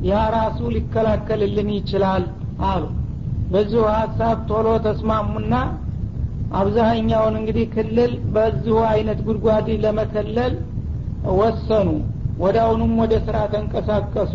ያ 0.09 0.23
ራሱ 0.35 0.59
ሊከላከልልን 0.75 1.71
ይችላል 1.77 2.25
አሉ። 2.69 2.85
በዚሁ 3.53 3.83
ሀሳብ 3.95 4.39
ቶሎ 4.51 4.69
ተስማሙና 4.87 5.55
አብዛኛውን 6.61 7.35
እንግዲህ 7.41 7.67
ክልል 7.75 8.13
በዚሁ 8.35 8.77
አይነት 8.91 9.19
ጉድጓድ 9.27 9.69
ለመከለል 9.85 10.55
ወሰኑ። 11.39 11.89
ወደ 12.39 12.57
አሁኑም 12.65 12.93
ወደ 13.03 13.15
ስራ 13.27 13.37
ተንቀሳቀሱ። 13.53 14.33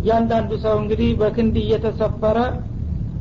እያንዳንዱ 0.00 0.50
ሰው 0.64 0.74
እንግዲህ 0.82 1.10
በክንድ 1.20 1.54
እየተሰፈረ 1.62 2.38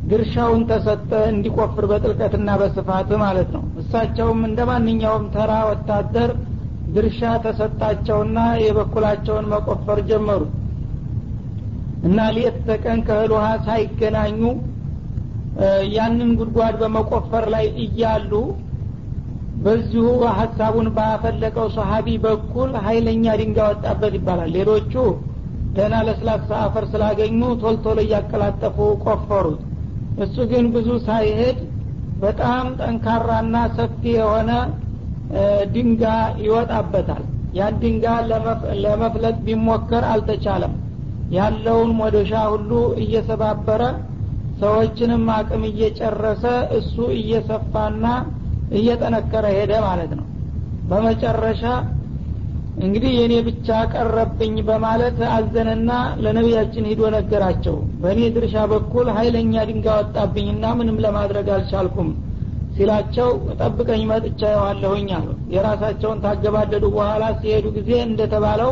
ድርሻውን 0.08 0.62
ተሰጠ 0.70 1.12
እንዲቆፍር 1.32 1.86
በጥልቀትና 1.92 2.50
በስፋት 2.60 3.10
ማለት 3.24 3.50
ነው። 3.56 3.64
እሳቸውም 3.82 4.40
እንደ 4.48 4.60
ማንኛውም 4.70 5.26
ተራ 5.34 5.52
ወታደር 5.70 6.32
ድርሻ 6.96 7.22
ተሰጣቸውና 7.46 8.38
የበኩላቸውን 8.64 9.50
መቆፈር 9.54 10.00
ጀመሩ። 10.10 10.44
እና 12.08 12.20
ሌት 12.36 12.58
ተቀን 12.68 13.00
ከእህል 13.08 13.32
ውሃ 13.36 13.48
ሳይገናኙ 13.66 14.42
ያንን 15.94 16.32
ጉድጓድ 16.40 16.76
በመቆፈር 16.82 17.46
ላይ 17.54 17.66
እያሉ 17.86 18.32
በዚሁ 19.64 20.08
ሀሳቡን 20.40 20.88
ባፈለቀው 20.98 21.68
ሰሀቢ 21.78 22.08
በኩል 22.26 22.72
ሀይለኛ 22.86 23.26
ድንጋይ 23.40 23.70
ወጣበት 23.72 24.14
ይባላል። 24.18 24.52
ሌሎቹ 24.58 24.94
ደህና 25.76 25.96
ለስላሳ 26.08 26.50
አፈር 26.66 26.86
ስላገኙ 26.92 27.42
ቶልቶሎ 27.64 27.98
እያቀላጠፉ 28.06 28.78
ቆፈሩት 29.06 29.64
እሱ 30.18 30.36
ግን 30.52 30.66
ብዙ 30.76 30.90
ሳይሄድ 31.08 31.58
በጣም 32.20 32.68
ጠንካራና 32.80 33.56
ሰፊ 33.76 34.04
የሆነ 34.16 34.52
ድንጋ 35.74 36.04
ይወጣበታል። 36.46 37.24
ያን 37.58 37.76
ድንጋ 37.82 38.06
ለመፍለጥ 38.84 39.36
ቢሞከር 39.46 40.04
አልተቻለም። 40.12 40.74
ያለውን 41.32 41.92
ሞደሻ 42.00 42.34
ሁሉ 42.52 42.72
እየሰባበረ 43.04 43.82
ሰዎችንም 44.62 45.26
አቅም 45.34 45.64
እየጨረሰ 45.70 46.44
እሱ 46.78 46.96
እየሰፋና 47.18 48.06
እየጠነከረ 48.72 49.46
ሄደ 49.58 49.74
ማለት 49.86 50.12
ነው። 50.20 50.26
በመጨረሻ 50.90 51.64
እንግዲህ 52.78 53.12
የእኔ 53.16 53.36
ብቻ 53.46 53.68
ቀረብኝ 53.92 54.56
በማለት 54.68 55.20
አዘነና 55.36 55.92
ለነቢያችን 56.24 56.88
ሂዶ 56.90 57.02
ነገራቸው። 57.16 57.76
በእኔ 58.02 58.20
ድርሻ 58.36 58.66
በኩል 58.72 59.08
ሀይለኛ 59.18 59.64
ድንጋይ 59.70 59.98
ወጣብኝና 60.02 60.66
ምንም 60.80 60.98
ለማድረግ 61.06 61.48
አልቻልኩም 61.56 62.10
ሲላቸው 62.76 63.30
ጠብቀኝ 63.60 64.02
መጥቻ 64.10 64.42
የዋለሁኝ 64.52 65.08
አሉ። 65.18 65.28
የራሳቸውን 65.54 66.20
ታገባደዱ 66.26 66.86
በኋላ 66.96 67.24
ሲሄዱ 67.40 67.66
ጊዜ 67.78 67.92
እንደተባለው 68.08 68.72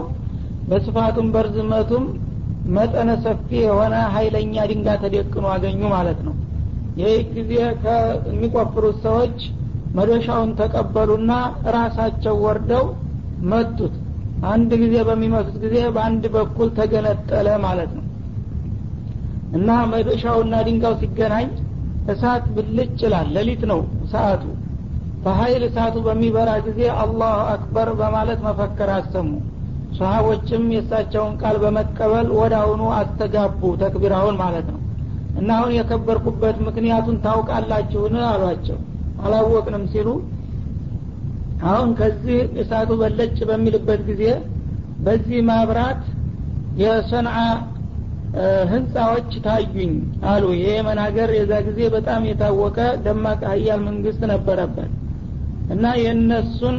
በስፋቱም 0.69 1.27
በርዝመቱም 1.35 2.05
መጠነ 2.75 3.09
ሰፊ 3.25 3.49
የሆነ 3.63 3.95
ሀይለኛ 4.13 4.55
ድንጋይ 4.69 4.99
ተደቅኖ 5.03 5.45
አገኙ 5.53 5.81
ማለት 5.95 6.19
ነው። 6.27 6.35
ይህ 7.01 7.17
ጊዜ 7.35 7.51
ከሚቆፍሩት 7.83 8.99
ሰዎች 9.05 9.39
መዶሻውን 9.97 10.51
ተቀበሉና 10.59 11.31
ራሳቸው 11.75 12.35
ወርደው 12.45 12.85
መቱት 13.43 13.95
አንድ 14.43 14.71
ጊዜ 14.81 14.95
በሚመቱት 15.07 15.55
ጊዜ 15.63 15.77
በአንድ 15.95 16.23
በኩል 16.35 16.69
ተገነጠለ 16.77 17.47
ማለት 17.65 17.91
ነው። 17.97 18.05
እና 19.51 19.69
መዶሻውና 19.91 20.55
ድንጋው 20.67 20.93
ሲገናኝ 21.01 21.47
እሳት 22.07 22.45
ብልጭ 22.55 22.97
ይላል። 23.05 23.27
ሌሊት 23.35 23.61
ነው 23.71 23.79
ሰአቱ 24.11 24.43
በሀይል 25.23 25.63
እሳቱ 25.67 25.95
በሚበራ 26.05 26.49
ጊዜ 26.65 26.81
አላሁ 26.95 27.37
አክበር 27.53 27.89
በማለት 27.99 28.39
መፈከር 28.47 28.89
አሰሙ። 28.95 29.29
ሰሀቦችም 29.97 30.63
የእሳቸውን 30.73 31.33
ቃል 31.41 31.55
በመቀበል 31.63 32.27
ወደ 32.39 32.53
አሁኑ 32.61 32.81
አስተጋቡ 32.97 33.61
ተክቢራውን 33.81 34.35
ማለት 34.41 34.67
ነው። 34.73 34.81
እና 35.35 35.49
አሁን 35.59 35.71
የከበርኩበት 35.77 36.57
ምክንያቱን 36.67 37.17
ታውቃላችሁን? 37.25 38.15
አሏቸው። 38.27 38.77
አላወቅንም 39.19 39.83
ሲሉ 39.93 40.07
አሁን 41.65 41.89
ከዚህ 41.99 42.39
እሳቱ 42.61 42.91
በለጭ 43.01 43.37
በሚልበት 43.49 44.01
ጊዜ 44.09 44.23
በዚህ 45.05 45.39
ማብራት 45.49 46.01
የሰንዓ 46.77 47.37
ህንፃዎች 48.71 49.31
ታዩኝ 49.45 49.91
አሉ። 50.29 50.45
የየመን 50.57 50.99
ሀገር 51.03 51.29
የዛ 51.35 51.53
ጊዜ 51.67 51.79
በጣም 51.93 52.21
የታወቀ 52.29 52.77
ደማቅ 53.05 53.39
ሀያል 53.51 53.81
መንግስት 53.87 54.21
ነበረበት 54.33 54.91
እና 55.69 55.85
የእነሱን 56.01 56.77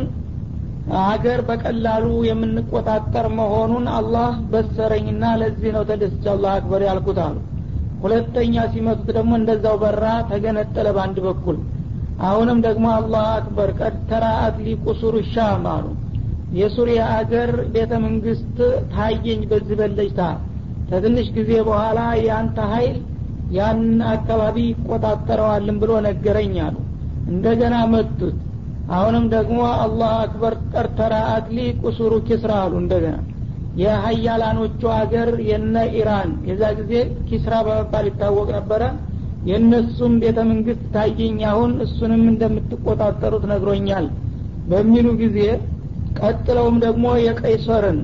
ሀገር 1.03 1.41
በቀላሉ 1.49 2.09
የምንቆጣጠር 2.29 3.27
መሆኑን 3.39 3.87
አላህ 3.97 4.29
በሰረኝና 4.53 5.25
ለዚህ 5.41 5.71
ነው 5.77 5.85
ተደስቼ 5.89 6.25
አላህ 6.35 6.51
አክበር 6.59 6.83
ያልኩት 6.89 7.19
አሉ። 7.25 7.37
ሁለተኛ 8.03 8.55
ሲመቱት 8.73 9.09
ደግሞ 9.17 9.33
እንደዛው 9.41 9.77
በራ 9.83 10.05
ተገነጠለ 10.31 10.87
በአንድ 10.97 11.19
በኩል 11.27 11.57
አሁንም 12.25 12.59
ደግሞ 12.67 12.87
አላህ 12.99 13.25
አክበር 13.33 13.71
ቀድ 13.79 13.97
ተራአት 14.11 14.57
ሊ 14.63 14.75
ቁሱሩ 14.85 15.17
ሻም 15.33 15.65
አሉ። 15.73 15.87
የሱሪያ 16.53 17.03
አገር 17.17 17.51
ቤተ 17.75 17.93
መንግስት 18.05 18.57
ታየኝ 18.93 19.41
በዚህ 19.51 19.77
በለጅታ 19.81 20.21
ከትንሽ 20.91 21.29
ጊዜ 21.37 21.53
በኋላ 21.69 22.01
የአንተ 22.23 22.59
ሀይል 22.73 22.99
ያን 23.51 23.81
አካባቢ 24.13 24.57
ይቆጣጠረዋልን 24.69 25.77
ብሎ 25.83 25.93
ነገረኝ 26.07 26.55
አሉ። 26.67 26.77
እንደገና 27.31 27.77
መቱት። 27.93 28.37
አሁንም 28.97 29.25
ደግሞ 29.35 29.61
አላህ 29.79 30.13
አክበር 30.25 30.55
ቀርተራ 30.73 31.15
አትሊ 31.33 31.59
ቁሱሩ 31.83 32.13
ኪስራ 32.29 32.53
አሉ። 32.65 32.75
እንደገና 32.83 33.17
የሀያላኖቹ 33.81 34.83
አገር 34.99 35.31
የነ 35.49 35.77
ኢራን 35.97 36.31
የዛ 36.49 36.63
ጊዜ 36.79 36.93
ኪስራ 37.29 37.55
በመባል 37.67 38.07
ይታወቅ 38.11 38.49
ነበረ 38.57 38.83
የእነሱም 39.47 40.15
ቤተ 40.23 40.39
መንግስት 40.51 40.85
ታየኝ 40.95 41.39
አሁን 41.51 41.73
እሱንም 41.85 42.23
እንደምትቆጣጠሩት 42.31 43.45
ነግሮኛል 43.53 44.07
በሚሉ 44.71 45.09
ጊዜ 45.21 45.39
ቀጥለውም 46.21 46.77
ደግሞ 46.85 47.07
የቀይሰርን 47.25 47.99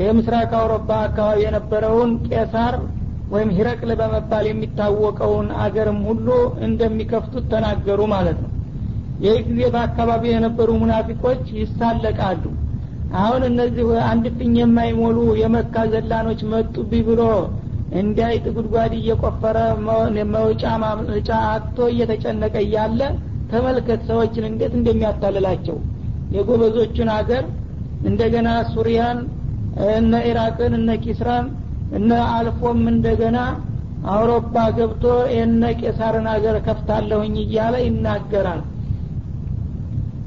የምስራቅ 0.00 0.50
አውሮፓ 0.58 0.88
አካባቢ 1.04 1.38
የነበረውን 1.44 2.10
ቄሳር 2.28 2.74
ወይም 3.30 3.50
ሂረቅል 3.56 3.90
በመባል 4.00 4.44
የሚታወቀውን 4.48 5.48
አገርም 5.62 6.00
ሁሉ 6.08 6.28
እንደሚከፍቱት 6.66 7.46
ተናገሩ 7.52 8.00
ማለት 8.12 8.38
ነው። 8.44 8.50
ይህ 9.24 9.38
ጊዜ 9.48 9.60
በአካባቢ 9.74 10.22
የነበሩ 10.30 10.70
ሙናፊቆች 10.80 11.44
ይሳለቃሉ። 11.60 12.44
አሁን 13.18 13.42
እነዚህ 13.50 13.88
አንድ 14.08 14.26
ፍኝ 14.38 14.54
የማይሞሉ 14.60 15.18
የመካ 15.40 15.84
ዘላኖች 15.92 16.40
መጡብኝ 16.52 17.02
ብሎ 17.08 17.22
እንዲያይጥ 17.96 18.44
ጉድጓድ 18.56 18.92
እየቆፈረ 18.96 19.58
መውጫ 20.32 20.64
ማምጫ 20.82 21.28
አጥቶ 21.50 21.78
እየተጨነቀ 21.92 22.54
እያለ 22.64 23.00
ተመልከት 23.50 24.00
ሰዎችን 24.08 24.48
እንዴት 24.50 24.72
እንደሚያታልላቸው። 24.78 25.76
የጎበዞቹን 26.34 27.10
አገር 27.16 27.44
እንደገና 28.08 28.48
ሱሪያን 28.72 29.18
እነ 29.92 30.12
ኢራቅን 30.28 30.72
እነ 30.78 30.90
ኪስራን 31.04 31.46
እነ 31.96 32.10
አልፎም 32.32 32.80
እንደገና 32.92 33.38
አውሮፓ 34.12 34.54
ገብቶ 34.76 35.04
የነ 35.34 35.62
ቄሳርን 35.80 36.26
ሀገር 36.32 36.56
ከፍታለሁኝ 36.66 37.34
እያለ 37.44 37.76
ይናገራል። 37.84 38.60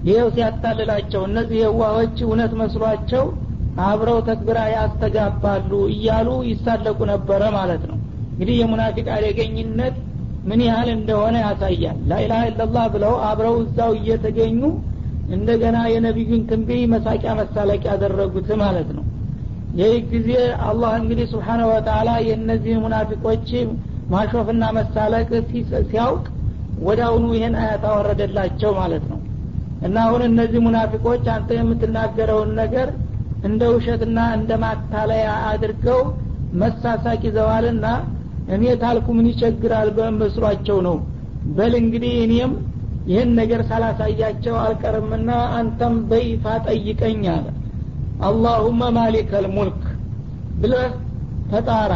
ይኸው 0.08 0.28
ሲያታልላቸው 0.36 1.22
እነዚህ 1.30 1.58
የዋሆች 1.63 2.17
እውነት 2.26 2.54
መስሏቸው 2.62 3.24
አብረው 3.84 4.18
ተክብራ 4.28 4.60
ያስተጋባሉ 4.74 5.72
እያሉ 5.94 6.30
ይሳለቁ 6.50 7.00
ነበረ 7.12 7.42
ማለት 7.56 7.84
ነው። 7.89 7.98
እንግዲህ 8.32 8.56
የሙናፊቅ 8.60 9.08
አደገኝነት 9.15 9.96
ምን 10.44 10.60
ያህል 10.68 10.89
እንደሆነ 10.96 11.36
ያሳያል። 11.46 11.98
ላኢላha 12.10 12.44
ኢላላህ 12.52 12.86
ብለው 12.94 13.13
አብረው 13.30 13.56
እዛው 13.63 13.92
እየተገኙ 14.00 14.62
እንደገና 15.30 15.78
የነቢዩን 15.94 16.44
ትንቢይ 16.50 16.84
መሳቂያ 16.94 17.32
መሳለቅ 17.39 17.82
ያደረጉት 17.89 18.50
ማለት 18.62 18.89
ነው። 18.98 19.06
ይህ 19.80 19.98
ጊዜ 20.13 20.30
አላህ 20.68 20.92
እንግዲህ 21.02 21.26
ስብሓነ 21.34 21.62
ወተላ 21.72 22.10
የእነዚህ 22.28 22.76
ሙናፊቆች 22.86 23.50
ማሾፍና 24.13 24.63
መሳለቅ 24.78 25.28
ሲያውቅ 25.89 26.24
ወዳውኑ 26.82 27.26
ይህን 27.36 27.56
አያት 27.62 27.84
አወረደላቸው 27.89 28.72
ማለት 28.80 29.04
ነው። 29.12 29.20
እና 29.86 29.98
አሁን 30.06 30.22
እነዚህ 30.30 30.60
ሙናፊቆች 30.65 31.26
አንተ 31.36 31.50
የምትናገረውን 31.60 32.52
ነገር 32.62 32.88
እንደ 33.50 33.64
ውሸትና 33.74 34.20
እንደ 34.38 34.52
ማታለያ 34.64 35.28
አድርገው 35.50 36.02
መሳሳቅ 36.62 37.20
ይዘዋልና 37.28 37.86
እኔ 38.56 38.64
ታልኩ 38.82 39.08
ምን 39.18 39.28
ይቸግራል 39.32 39.90
በመስሏቸው 39.98 40.78
ነው። 40.88 40.98
በል 41.58 41.74
እንግዲህ 41.82 42.14
እኔም 42.24 42.52
ይህን 43.10 43.30
ነገር 43.40 43.62
ሳላሳያቸው 43.70 44.56
አልቀርምና 44.64 45.30
አንተም 45.58 45.96
በይፋ 46.10 46.56
ጠይቀኝ 46.68 47.22
አለ። 47.36 47.46
አላሁመ 48.28 48.82
ማሊከ 48.98 49.32
ልሙልክ 49.46 49.82
ብለህ 50.62 50.92
ተጣራ። 51.52 51.94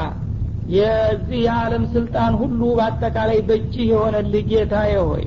የዚህ 0.74 1.39
የዓለም 1.46 1.86
ስልጣን 1.94 2.34
ሁሉ 2.42 2.62
በአጠቃላይ 2.78 3.39
በእጅህ 3.48 3.88
የሆነልህ 3.89 4.44
ጌታዬ 4.52 4.94
ሆይ 5.08 5.24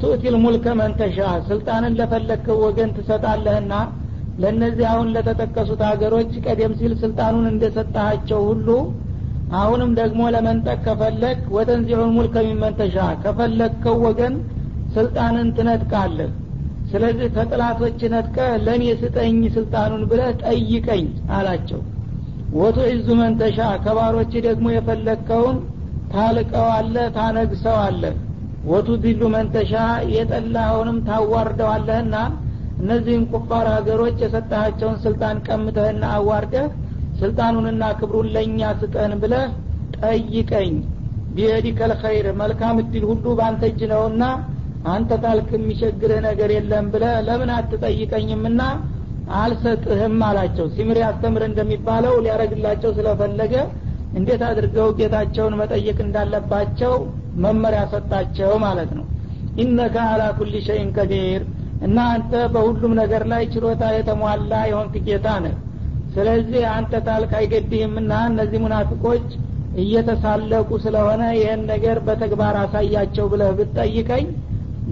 ቱእቲል 0.00 0.36
ሙልከ 0.44 0.66
መንተሻ 0.78 1.18
ስልጣንን 1.48 1.96
ለፈለግከው 1.98 2.58
ወገን 2.64 2.90
ትሰጣለህና 2.96 3.72
ለእነዚህ 4.42 4.86
አሁን 4.90 5.08
ለተጠቀሱት 5.14 5.80
ሀገሮች 5.88 6.32
ቀደም 6.44 6.72
ሲል 6.78 6.92
ስልጣኑን 7.02 7.46
እንደሰጣቸው 7.50 8.40
ሁሉ 8.48 8.68
አሁንም 9.60 9.90
ደግሞ 9.98 10.20
ለመንጠቅ 10.34 10.78
ከፈለግ 10.84 11.38
ወተንዚዑን 11.54 12.12
ሙልከ 12.16 12.36
ሚመንተሻ 12.48 12.96
ከፈለግከው 13.22 13.96
ወገን 14.06 14.34
ስልጣንን 14.94 15.48
ትነጥቃለህ። 15.56 16.30
ስለዚህ 16.90 17.28
ከጥላቶች 17.34 18.00
ነጥቀህ 18.12 18.52
ለእኔ 18.64 18.84
ስጠኝ 19.00 19.36
ስልጣኑን 19.56 20.02
ብለህ 20.10 20.30
ጠይቀኝ 20.44 21.04
አላቸው። 21.36 21.80
ወቱዒዙ 22.54 23.08
መንተሻ 23.20 23.58
ከባሮች 23.84 24.32
ደግሞ 24.46 24.66
የፈለግከውን 24.74 25.58
ታልቀዋለህ 26.14 27.06
ታነግሰዋለህ። 27.16 28.14
ወቱድሉ 28.70 29.22
መንተሻ 29.34 29.74
የጠላኸውንም 30.14 30.98
ታዋርደዋለህና 31.06 32.14
እነዚህን 32.80 33.24
ኩፋር 33.32 33.66
ሀገሮች 33.74 34.16
የሰጠሃቸውን 34.24 34.96
ስልጣን 35.04 35.36
ቀምተህና 35.46 36.04
አዋርደህ 36.16 36.68
ስልጣኑንና 37.20 37.84
ክብሩን 37.98 38.28
ለእኛ 38.34 38.60
ስጠን 38.80 39.12
ብለህ 39.22 39.48
ጠይቀኝ። 39.98 40.72
ቢየዲከል 41.34 41.92
ኸይር 42.02 42.26
መልካም 42.40 42.78
እድል 42.82 43.04
ሁሉ 43.10 43.24
በአንተ 43.38 43.62
እጅ 43.70 43.80
ነውና 43.92 44.22
አንተ 44.92 45.10
ታልክ 45.24 45.48
የሚቸግርህ 45.54 46.20
ነገር 46.28 46.50
የለም 46.56 46.86
ብለህ 46.92 47.14
ለምን 47.26 47.50
አትጠይቀኝምና 47.56 48.60
አልሰጥህም 49.40 50.16
አላቸው። 50.28 50.66
ሲምር 50.76 50.98
ያስተምር 51.04 51.42
እንደሚባለው 51.48 52.14
ሊያረግላቸው 52.24 52.90
ስለፈለገ 52.96 53.54
እንዴት 54.18 54.42
አድርገው 54.48 54.88
ጌታቸውን 54.98 55.54
መጠየቅ 55.60 55.98
እንዳለባቸው 56.06 56.94
መመሪያ 57.44 57.82
ሰጣቸው 57.92 58.52
ማለት 58.64 58.90
ነው። 58.98 59.04
ኢነከ 59.62 59.96
አላ 60.10 60.22
ኩል 60.38 60.54
ሸይን 60.66 60.88
ቀዲር 60.96 61.42
እና 61.80 61.98
አንተ 62.14 62.32
በሁሉም 62.54 62.92
ነገር 63.00 63.22
ላይ 63.32 63.42
ችሎታ 63.52 63.82
የተሟላ 63.94 64.52
የሆንክ 64.70 64.94
ጌታ 65.06 65.28
ነህ። 65.44 65.54
ስለዚህ 66.14 66.62
አንተ 66.74 66.92
ታልክ 67.06 67.32
አይገድህምና 67.38 68.12
እነዚህ 68.30 68.60
ሙናፊቆች 68.64 69.26
እየተሳለቁ 69.74 70.68
ስለሆነ 70.84 71.22
ይህን 71.36 71.60
ነገር 71.72 71.98
በተግባር 72.06 72.54
አሳያቸው 72.62 73.26
ብለህ 73.32 73.52
ብትጠይቀኝ 73.58 74.24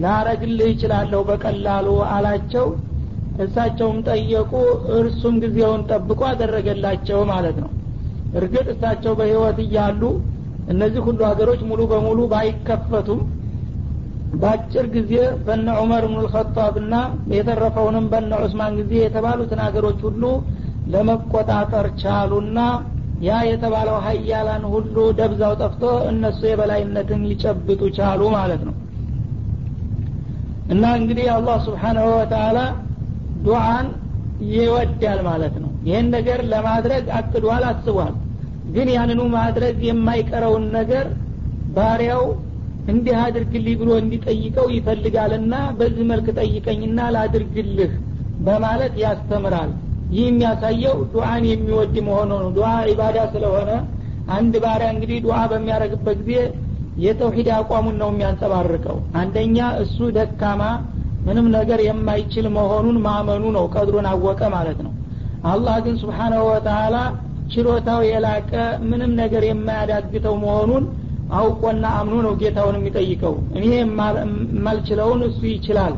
ላረግልህ 0.03 0.68
ይችላለሁ 0.72 1.20
በቀላሉ 1.29 1.87
አላቸው። 2.12 2.66
እሳቸውም 3.38 3.98
ጠየቁ 4.09 4.53
እርሱም 4.98 5.35
ጊዜውን 5.42 5.83
ጠብቆ 5.90 6.20
አደረገላቸው 6.31 7.20
ማለት 7.33 7.57
ነው። 7.64 7.70
እርግጥ 8.33 8.66
እሳቸው 8.72 9.12
በህይወት 9.18 9.59
እያሉ 9.64 10.03
እነዚህ 10.68 11.03
ሁሉ 11.07 11.20
ሀገሮች 11.29 11.61
ሙሉ 11.68 11.81
በሙሉ 11.92 12.20
ባይከፈቱም 12.33 13.20
በአጭር 14.33 14.87
ጊዜ 14.95 15.12
በነ 15.45 15.67
ዑመር 15.81 16.05
ብኑ 16.07 16.17
ልከጣብ 16.25 16.75
ና 16.91 16.97
የተረፈውንም 17.33 18.07
በነ 18.12 18.33
ዑስማን 18.43 18.75
ጊዜ 18.81 18.93
የተባሉትን 19.01 19.61
ሀገሮች 19.64 20.01
ሁሉ 20.07 20.25
ለመቆጣጠር 20.87 21.87
ቻሉና 22.03 22.59
ያ 23.21 23.38
የተባለው 23.49 23.97
ሀያላን 24.05 24.64
ሁሉ 24.73 24.97
ደብዛው 25.19 25.55
ጠፍቶ 25.61 25.83
እነሱ 26.11 26.41
የበላይነትን 26.49 27.23
ሊጨብጡ 27.31 27.81
ቻሉ 27.97 28.21
ማለት 28.37 28.62
ነው። 28.69 28.75
እና 30.69 30.85
እንግዲህ 30.99 31.27
አላህ 31.37 31.57
ስብሓናሁ 31.67 32.07
ወተላ 32.14 32.59
ዱዓን 33.45 33.87
ይወዳል 34.51 35.21
ማለት 35.29 35.55
ነው። 35.62 35.71
ይህን 35.87 36.09
ነገር 36.14 36.41
ለማድረግ 36.53 37.05
አቅዷል 37.19 37.64
አስቧል። 37.71 38.14
ግን 38.75 38.88
ያንኑ 38.95 39.21
ማድረግ 39.35 39.77
የማይቀረውን 39.88 40.67
ነገር 40.77 41.07
ባሪያው 41.77 42.25
እንዲህ 42.88 43.16
አድርግልኝ 43.22 43.74
ብሎ 43.81 43.90
እንዲጠይቀው 44.03 44.66
ይፈልጋልና 44.74 45.55
በዚህ 45.79 46.05
መልክ 46.11 46.27
ጠይቀኝና 46.38 47.01
ላድርግልህ 47.14 47.92
በማለት 48.46 48.94
ያስተምራል። 49.03 49.70
ይህ 50.12 50.24
የሚያሳየው 50.27 50.96
ዱዓን 51.12 51.44
የሚወድ 51.48 51.96
መሆኑ 52.07 52.31
ነው። 52.42 52.51
ዱዓ 52.57 52.70
ኢባዳ 52.92 53.18
ስለሆነ 53.35 53.70
አንድ 54.37 54.55
ባሪያ 54.64 54.88
እንግዲህ 54.94 55.18
ዱዓ 55.27 55.38
በሚያደርግበት 55.51 56.18
ጊዜ 56.20 56.38
የተውሂድ 56.98 57.48
አቋሙን 57.57 57.96
ነው 58.01 58.09
የሚያንጸባርቀው። 58.12 58.96
አንደኛ 59.20 59.59
እሱ 59.83 59.98
ደካማ 60.16 60.62
ምንም 61.27 61.46
ነገር 61.57 61.81
የማይችል 61.87 62.46
መሆኑን 62.57 62.96
ማመኑ 63.05 63.44
ነው 63.57 63.64
ቀድሩን 63.74 64.07
አወቀ 64.11 64.40
ማለት 64.55 64.79
ነው። 64.87 64.92
አላህ 65.46 65.77
ግን 65.85 65.96
ስብሓናሁ 66.03 66.42
ወተላ 66.51 66.96
ችሎታው 67.53 68.01
የላቀ 68.09 68.53
ምንም 68.88 69.12
ነገር 69.20 69.42
የማያዳግተው 69.48 70.35
መሆኑን 70.44 70.85
አውቆና 71.37 71.87
አምኖ 71.99 72.14
ነው 72.27 72.33
ጌታውን 72.43 72.77
የሚጠይቀው። 72.79 73.35
እኔ 73.57 73.64
የማልችለውን 73.75 75.21
እሱ 75.27 75.41
ይችላል 75.51 75.95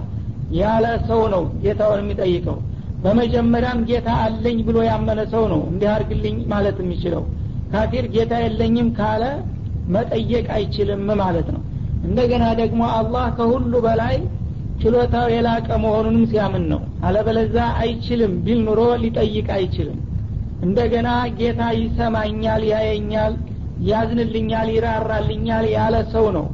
ያለ 0.58 0.86
ሰው 1.08 1.20
ነው 1.34 1.42
ጌታውን 1.64 2.00
የሚጠይቀው። 2.02 2.58
በመጀመሪያም 3.04 3.78
ጌታ 3.90 4.08
አለኝ 4.24 4.58
ብሎ 4.66 4.78
ያመነ 4.88 5.20
ሰው 5.34 5.44
ነው 5.52 5.60
እንዲህ 5.70 5.88
አርግልኝ 5.92 6.36
ማለት 6.52 6.78
የሚችለው። 6.82 7.22
ካፊር 7.72 8.06
ጌታ 8.14 8.32
የለኝም 8.42 8.88
ካለ 8.98 9.24
መጠየቅ 9.94 10.46
አይችልም 10.56 11.04
ማለት 11.20 11.48
ነው። 11.54 11.62
እንደገና 12.04 12.44
ደግሞ 12.60 12.82
አላህ 12.98 13.24
ከሁሉ 13.38 13.72
በላይ 13.86 14.16
ችሎታው 14.82 15.26
የላቀ 15.32 15.68
መሆኑንም 15.82 16.24
ሲያምን 16.30 16.64
ነው። 16.72 16.80
አለበለዛ 17.06 17.56
አይችልም 17.82 18.32
ቢል 18.44 18.60
ኑሮ 18.66 18.82
ሊጠይቅ 19.02 19.48
አይችልም። 19.56 19.98
እንደገና 20.62 21.08
ጌታ 21.38 21.62
ይሰማኛል 21.78 22.62
ያየኛል 22.72 23.34
ያዝንልኛል 23.88 24.68
ይራራልኛል 24.74 25.66
ያለ 25.74 25.96
ሰው 26.14 26.26
ነው 26.36 26.46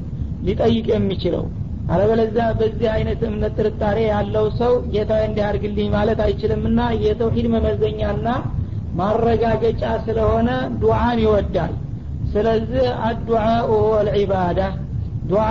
ሊጠይቅ 0.47 0.87
የሚችለው። 0.93 1.45
አለበለዛ 1.93 2.39
በዚህ 2.59 2.89
አይነት 2.95 3.21
እምነት 3.29 3.57
ጥርጣሬ 3.59 3.99
ያለው 4.11 4.47
ሰው 4.61 4.73
ጌታ 4.95 5.13
እንዲያርግልኝ 5.27 5.89
ማለት 5.97 6.21
አይችልምና 6.25 6.81
የተውሂድ 7.05 7.47
መመዘኛና 7.55 8.27
ማረጋገጫ 9.01 9.83
ስለሆነ 10.07 10.49
ዱዓን 10.83 11.19
ይወዳል። 11.25 11.75
ስለዚህ 12.33 12.87
አዱዓኡ 13.09 13.69
ወልዒባዳ 13.93 14.61
ዱዓ 15.31 15.45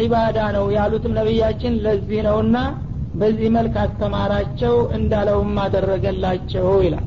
ዒባዳ 0.00 0.38
ነው 0.56 0.66
ያሉትም 0.76 1.14
ነቢያችን 1.18 1.74
ለዚህ 1.84 2.20
ነውና 2.28 2.56
በዚህ 3.20 3.48
መልክ 3.56 3.74
አስተማራቸው 3.84 4.74
እንዳለውም 4.96 5.54
አደረገላቸው 5.62 6.68
ይላል 6.86 7.06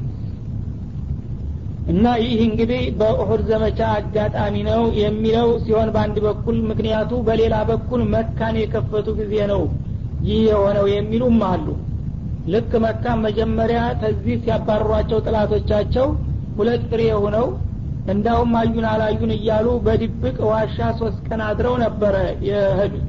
እና 1.91 2.05
ይህ 2.21 2.39
እንግዲህ 2.45 2.81
በኡሑድ 2.99 3.41
ዘመቻ 3.49 3.79
አጋጣሚ 3.95 4.55
ነው 4.67 4.81
የሚለው 4.99 5.47
ሲሆን 5.63 5.89
በአንድ 5.95 6.17
በኩል 6.25 6.57
ምክንያቱ 6.69 7.21
በሌላ 7.27 7.55
በኩል 7.69 8.01
መካን 8.13 8.57
የከፈቱ 8.61 9.07
ጊዜ 9.19 9.33
ነው 9.51 9.63
ይህ 10.27 10.41
የሆነው 10.49 10.85
የሚሉም 10.91 11.39
አሉ። 11.47 11.65
ልክ 12.47 12.71
መካን 12.83 13.17
መጀመሪያ 13.25 13.79
ተዚህ 14.01 14.35
ሲያባሯቸው 14.43 15.19
ጥላቶቻቸው 15.25 16.07
ሁለት 16.57 16.83
ፍሬ 16.91 17.01
ሆነው 17.19 17.47
እንዳውም 18.11 18.53
አዩን 18.59 18.85
አላዩን 18.91 19.31
እያሉ 19.35 19.67
በድብቅ 19.85 20.37
ዋሻ 20.49 20.87
ሶስት 20.99 21.19
ቀን 21.27 21.41
አድረው 21.47 21.75
ነበረ 21.83 22.15
የሄዱት። 22.47 23.07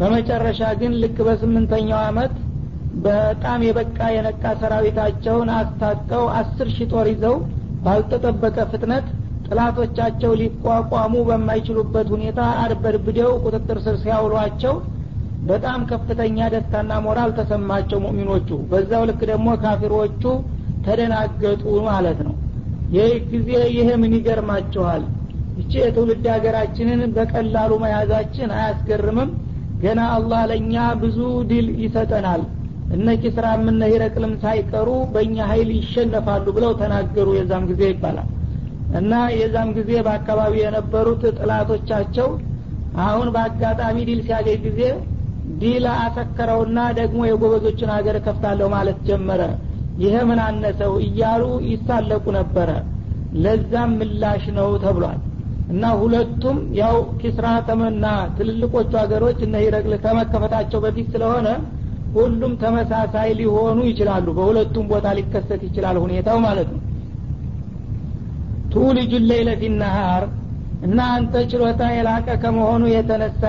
በመጨረሻ 0.00 0.62
ግን 0.80 0.92
ልክ 1.02 1.18
በስምንተኛው 1.26 2.00
አመት 2.08 2.34
በጣም 3.06 3.60
የበቃ 3.66 3.98
የነቃ 4.14 4.44
ሰራዊታቸውን 4.60 5.48
አስታጥቀው 5.56 6.24
አስር 6.38 6.68
ሺህ 6.76 6.88
ጦር 6.92 7.08
ይዘው 7.12 7.36
ባልተጠበቀ 7.86 8.58
ፍጥነት 8.70 9.06
ጥላቶቻቸው 9.46 10.32
ሊቋቋሙ 10.40 11.14
በማይችሉበት 11.28 12.06
ሁኔታ 12.14 12.40
አርበድብደው 12.62 13.32
ቁጥጥር 13.44 13.78
ስር 13.84 13.96
ሲያውሏቸው 14.02 14.74
በጣም 15.42 15.80
ከፍተኛ 15.90 16.38
ደስታና 16.54 16.92
ሞራል 17.04 17.30
ተሰማቸው 17.38 17.98
ሙእሚኖቹ። 18.04 18.48
በዛው 18.70 19.02
ልክ 19.10 19.20
ደግሞ 19.30 19.48
ካፊሮቹ 19.62 20.22
ተደናገጡ 20.84 21.62
ማለት 21.88 22.18
ነው። 22.26 22.34
ይህ 22.90 23.14
ጊዜ 23.30 23.48
ይሄ 23.76 23.88
ምን 24.02 24.12
ይገርማችኋል? 24.16 25.02
ይቺ 25.56 25.72
የትውልድ 25.82 26.24
ሀገራችንን 26.34 27.00
በቀላሉ 27.16 27.72
መያዛችን 27.84 28.50
አያስገርምም። 28.56 29.30
ገና 29.80 30.00
አላህ 30.16 30.42
ለእኛ 30.50 30.74
ብዙ 31.00 31.18
ድል 31.50 31.66
ይሰጠናል 31.82 32.42
እነ 32.90 33.06
ኪስራም 33.22 33.62
እነ 33.70 33.82
ሂረቅልም 33.92 34.34
ሳይቀሩ 34.42 34.88
በእኛ 35.12 35.36
ሀይል 35.50 35.70
ይሸነፋሉ 35.76 36.46
ብለው 36.56 36.72
ተናገሩ። 36.80 37.28
የዛም 37.38 37.64
ጊዜ 37.70 37.82
ይባላል። 37.92 38.28
እና 38.90 39.12
የዛም 39.36 39.70
ጊዜ 39.78 39.90
በአካባቢ 40.06 40.54
የነበሩት 40.60 41.22
ጥላቶቻቸው 41.38 42.28
አሁን 43.02 43.28
በአጋጣሚ 43.34 43.96
ዲል 44.08 44.20
ሲያገኝ 44.26 44.58
ጊዜ 44.66 44.82
ዲል 45.54 45.84
አሰከረውና 45.96 46.78
ደግሞ 46.98 47.20
የጎበዞችን 47.26 47.90
ሀገር 47.96 48.16
ከፍታለሁ 48.24 48.68
ማለት 48.74 48.98
ጀመረ። 49.08 49.42
ይሄ 49.96 50.14
ምን 50.28 50.40
አነሰው 50.46 50.92
እያሉ 51.04 51.42
ይሳለቁ 51.68 52.24
ነበረ። 52.38 52.70
ለዛም 53.36 53.92
ምላሽ 54.00 54.44
ነው 54.56 54.68
ተብሏል። 54.82 55.20
እና 55.68 55.84
ሁለቱም 56.00 56.58
ያው 56.80 56.96
ኪስራ 57.20 57.46
ተመና 57.68 58.04
ትልልቆቹ 58.36 58.92
ሀገሮች 59.02 59.38
እነ 59.46 59.54
ሂረቅል 59.64 59.94
ከመከፈታቸው 60.04 60.80
በፊት 60.84 61.08
ስለሆነ 61.14 61.48
ሁሉም 62.16 62.52
ተመሳሳይ 62.60 63.30
ሊሆኑ 63.38 63.78
ይችላሉ። 63.88 64.26
በሁለቱም 64.36 64.84
ቦታ 64.92 65.06
ሊከሰት 65.18 65.62
ይችላል 65.66 65.96
ሁኔታው 66.04 66.38
ማለት 66.46 66.68
ነው። 66.74 66.82
ቱልጁ 68.72 69.12
ሌይለ 69.30 69.50
ፊነሃር 69.60 70.24
እና 70.82 70.98
አንተ 71.14 71.34
ችሎታ 71.50 71.82
የላቀ 71.92 72.28
ከመሆኑ 72.42 72.82
የተነሳ 72.92 73.42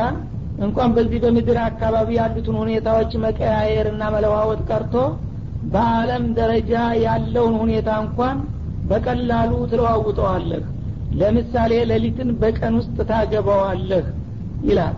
እንኳን 0.57 0.91
በዚህ 0.95 1.19
በምድር 1.23 1.57
አካባቢ 1.65 2.09
ያሉትን 2.19 2.55
ሁኔታዎች 2.61 3.11
መቀያየር 3.23 3.87
እና 3.91 4.03
መለዋወጥ 4.13 4.61
ቀርቶ 4.69 4.93
በአለም 5.65 6.23
ደረጃ 6.39 6.73
ያለውን 7.03 7.55
ሁኔታ 7.61 7.89
እንኳን 8.03 8.37
በቀላሉ 8.83 9.51
ትለዋውጠዋለህ። 9.71 10.63
ለምሳሌ 11.13 11.73
ሌሊትን 11.91 12.29
በቀን 12.41 12.73
ውስጥ 12.79 12.97
ታገባዋለህ 13.09 14.05
ይላል 14.61 14.95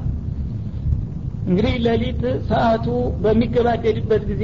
እንግዲህ 1.46 1.74
ሌሊት 1.86 2.22
ሰአቱ 2.50 2.86
በሚገባደድበት 3.24 4.24
ጊዜ 4.32 4.44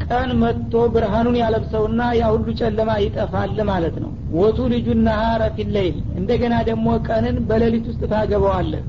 ቀን 0.00 0.30
መጥቶ 0.40 0.74
ብርሃኑን 0.94 1.36
ያለብሰውና 1.40 2.02
ያ 2.18 2.30
ሁሉ 2.34 2.48
ጨለማ 2.60 2.90
ይጠፋል 3.02 3.58
ማለት 3.70 3.96
ነው። 4.02 4.10
ወቱ 4.36 4.58
ልጁ 4.72 4.86
ነሃረ 5.02 5.42
ፊለይል 5.56 5.96
እንደገና 6.20 6.54
ደግሞ 6.70 6.86
ቀንን 7.08 7.36
በሌሊት 7.48 7.86
ውስጥ 7.90 8.02
ታገባዋለህ። 8.12 8.82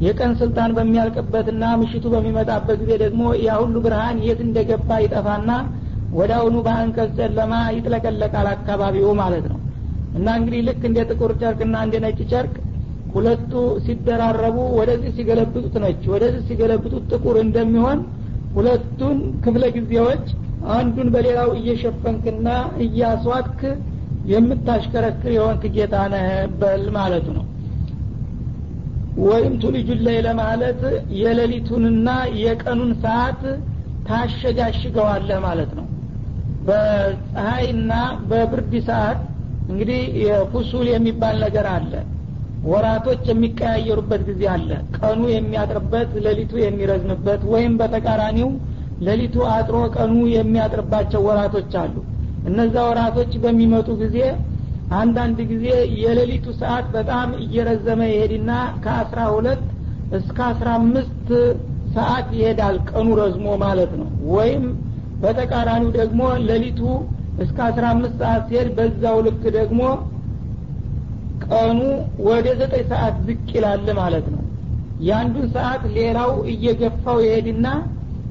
የቀን 0.00 0.32
ስልጣን 0.40 0.70
በሚያልቅበትና 0.76 1.64
ምሽቱ 1.80 2.04
በሚመጣበት 2.14 2.78
ጊዜ 2.82 2.92
ደግሞ 3.02 3.22
ያ 3.46 3.56
ሁሉ 3.62 3.76
ብርሃን 3.86 4.18
የት 4.26 4.40
እንደገባ 4.46 5.00
ይጠፋና 5.04 5.50
ወደ 6.12 6.30
አሁኑ 6.38 6.56
በአንቀጽ 6.66 7.10
ጨለማ 7.18 7.54
ይጥለቀለቃል 7.74 8.48
አካባቢው 8.54 9.10
ማለት 9.20 9.44
ነው። 9.50 9.58
እና 10.14 10.28
እንግዲህ 10.38 10.60
ልክ 10.68 10.82
እንደ 10.88 11.00
ጥቁር 11.10 11.32
ጨርቅና 11.42 11.76
እንደ 11.86 11.96
ነጭ 12.04 12.18
ጨርቅ 12.32 12.54
ሁለቱ 13.14 13.52
ሲደራረቡ 13.84 14.56
ወደዚህ 14.78 15.12
ሲገለብጡት 15.16 15.74
ነች 15.84 16.02
ወደዚህ 16.12 16.42
ሲገለብጡት 16.48 17.04
ጥቁር 17.12 17.36
እንደሚሆን 17.44 18.00
ሁለቱን 18.56 19.16
ክፍለ 19.44 19.64
ጊዜዎች 19.76 20.24
አንዱን 20.74 21.08
በሌላው 21.14 21.50
እየሸፈንክና 21.58 22.48
እያስዋጥክ 22.84 23.60
የምታሽከረክር 24.30 25.32
የሆንክ 25.36 25.62
ጌታ 25.76 25.94
ነህ 26.12 26.26
በል 26.60 26.84
ማለቱ 26.96 27.26
ነው። 27.36 27.46
ወይም 29.24 29.54
ቱልጁ 29.62 29.88
ለይለ 30.06 30.28
ማለት 30.40 30.80
የሌሊቱንና 31.20 32.08
የቀኑን 32.42 32.92
ሰዓት 33.02 33.42
ታሸጋሽገዋለህ 34.08 35.38
ማለት 35.46 35.72
ነው። 35.78 35.86
በፀሀይና 36.68 37.92
በብርድ 38.30 38.72
ሰዓት 38.88 39.20
እንግዲህ 39.70 40.00
የፉሱል 40.24 40.86
የሚባል 40.92 41.36
ነገር 41.44 41.66
አለ 41.74 41.92
ወራቶች 42.64 43.22
የሚቀያየሩበት 43.30 44.22
ጊዜ 44.28 44.42
አለ። 44.54 44.70
ቀኑ 44.98 45.20
የሚያጥርበት 45.32 46.10
ሌሊቱ 46.26 46.52
የሚረዝምበት 46.62 47.42
ወይም 47.52 47.74
በተቃራኒው 47.80 48.50
ሌሊቱ 49.00 49.36
አጥሮ 49.52 49.76
ቀኑ 49.96 50.14
የሚያጥርባቸው 50.34 51.20
ወራቶች 51.28 51.72
አሉ። 51.82 51.94
እነዛ 52.48 52.74
ወራቶች 52.88 53.32
በሚመጡ 53.42 53.88
ጊዜ 54.02 54.18
አንዳንድ 54.98 55.38
ጊዜ 55.50 55.66
የሌሊቱ 56.02 56.46
ሰዓት 56.60 56.86
በጣም 56.94 57.28
እየረዘመ 57.44 58.00
ይሄድና 58.12 58.50
ከአስራ 58.84 59.20
ሁለት 59.34 59.62
እስከ 60.18 60.38
አስራ 60.50 60.68
አምስት 60.80 61.28
ሰዓት 61.96 62.28
ይሄዳል 62.38 62.76
ቀኑ 62.90 63.08
ረዝሞ 63.20 63.46
ማለት 63.64 63.92
ነው። 64.00 64.08
ወይም 64.34 64.64
በተቃራኒው 65.22 65.90
ደግሞ 65.98 66.20
ሌሊቱ 66.48 66.80
እስከ 67.44 67.58
አስራ 67.68 67.84
አምስት 67.94 68.16
ሰዓት 68.22 68.42
ሲሄድ 68.48 68.68
በዛው 68.76 69.18
ልክ 69.26 69.42
ደግሞ 69.58 69.80
ቀኑ 71.50 71.78
ወደ 72.26 72.46
ዘጠኝ 72.60 72.82
ሰዓት 72.90 73.16
ዝቅ 73.26 73.46
ይላል 73.56 73.86
ማለት 74.00 74.26
ነው። 74.34 74.42
የአንዱን 75.00 75.46
ሰዓት 75.54 75.82
ሌላው 75.96 76.32
እየገፋው 76.52 77.18
ይሄድና 77.24 77.66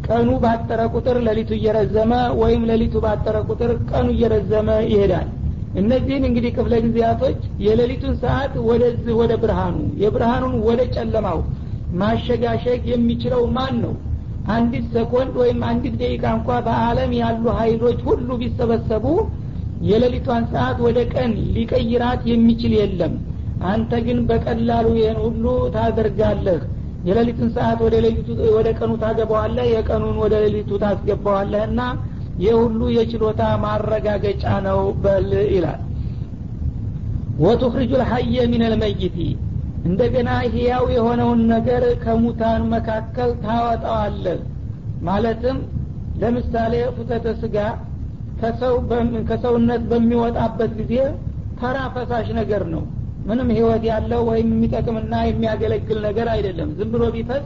ቀኑ 0.07 0.29
ባጠረ 0.43 0.81
ቁጥር 0.95 1.17
ሌሊቱ 1.27 1.51
እየረዘመ 1.57 2.11
ወይም 2.41 2.61
ሌሊቱ 2.71 2.95
ባጠረ 3.05 3.37
ቁጥር 3.49 3.71
ቀኑ 3.89 4.07
እየረዘመ 4.15 4.69
ይሄዳል። 4.87 5.27
እነዚህን 5.79 6.23
እንግዲህ 6.29 6.51
ክፍለ 6.57 6.75
ጊዜያቶች 6.85 7.39
የሌሊቱን 7.65 8.13
ሰዓት 8.23 8.53
ወደዚህ 8.69 9.13
ወደ 9.21 9.33
ብርሃኑ 9.41 9.75
የብርሃኑን 10.03 10.55
ወደ 10.67 10.81
ጨለማው 10.95 11.39
ማሸጋሸግ 11.99 12.81
የሚችለው 12.91 13.43
ማን 13.55 13.75
ነው? 13.83 13.93
አንዲት 14.49 14.85
ሰኮንድ 14.95 15.33
ወይም 15.41 15.59
አንዲት 15.69 15.95
ደቂቃ 16.01 16.23
እንኳ 16.37 16.49
በአለም 16.67 17.11
ያሉ 17.19 17.43
ሀይሎች 17.59 17.99
ሁሉ 18.07 18.29
ቢሰበሰቡ 18.41 19.05
የሌሊቷን 19.87 20.43
ሰዓት 20.53 20.77
ወደ 20.85 20.99
ቀን 21.13 21.31
ሊቀይራት 21.55 22.21
የሚችል 22.31 22.73
የለም። 22.79 23.13
አንተ 23.69 23.91
ግን 24.05 24.19
በቀላሉ 24.29 24.87
ይህን 24.97 25.17
ሁሉ 25.25 25.45
ታደርጋለህ። 25.75 26.61
የሌሊቱን 27.03 27.49
ሰዓት 27.55 27.79
ወደ 28.55 28.67
ቀኑ 28.79 28.91
ታገባዋለህ 29.03 29.67
የቀኑን 29.73 30.17
ወደ 30.23 30.35
ሌሊቱ 30.45 30.71
ታስገባዋለህ 30.83 31.61
እና 31.69 31.81
የችሎታ 32.95 33.41
ማረጋገጫ 33.63 34.43
ነው 34.67 34.79
በል 35.03 35.29
ይላል። 35.53 35.81
ወቱኽሪጁ 37.39 37.91
ልሐየ 38.01 38.45
ሚን 38.51 38.63
ልመይቲ 38.71 39.17
እንደገና 39.89 40.29
ህያው 40.53 40.85
የሆነውን 40.93 41.41
ነገር 41.53 41.83
ከሙታን 42.01 42.63
መካከል 42.73 43.29
ታወጣዋለህ። 43.43 44.39
ማለትም 45.01 45.57
ለምሳሌ 46.21 46.73
ፉተተ 46.95 47.27
ስጋ 47.41 47.57
ከሰውነት 49.29 49.83
በሚወጣበት 49.91 50.71
ጊዜ 50.79 50.93
ተራ 51.61 51.77
ፈሳሽ 51.95 52.27
ነገር 52.39 52.63
ነው። 52.73 52.83
ምንም 53.29 53.49
ህይወት 53.55 53.83
ያለው 53.89 54.21
ወይም 54.29 54.49
የሚጠቅምና 54.53 55.15
የሚያገለግል 55.27 55.97
ነገር 56.05 56.27
አይደለም። 56.35 56.69
ዝም 56.77 56.91
ብሎ 56.93 57.03
ቢፈስ 57.15 57.45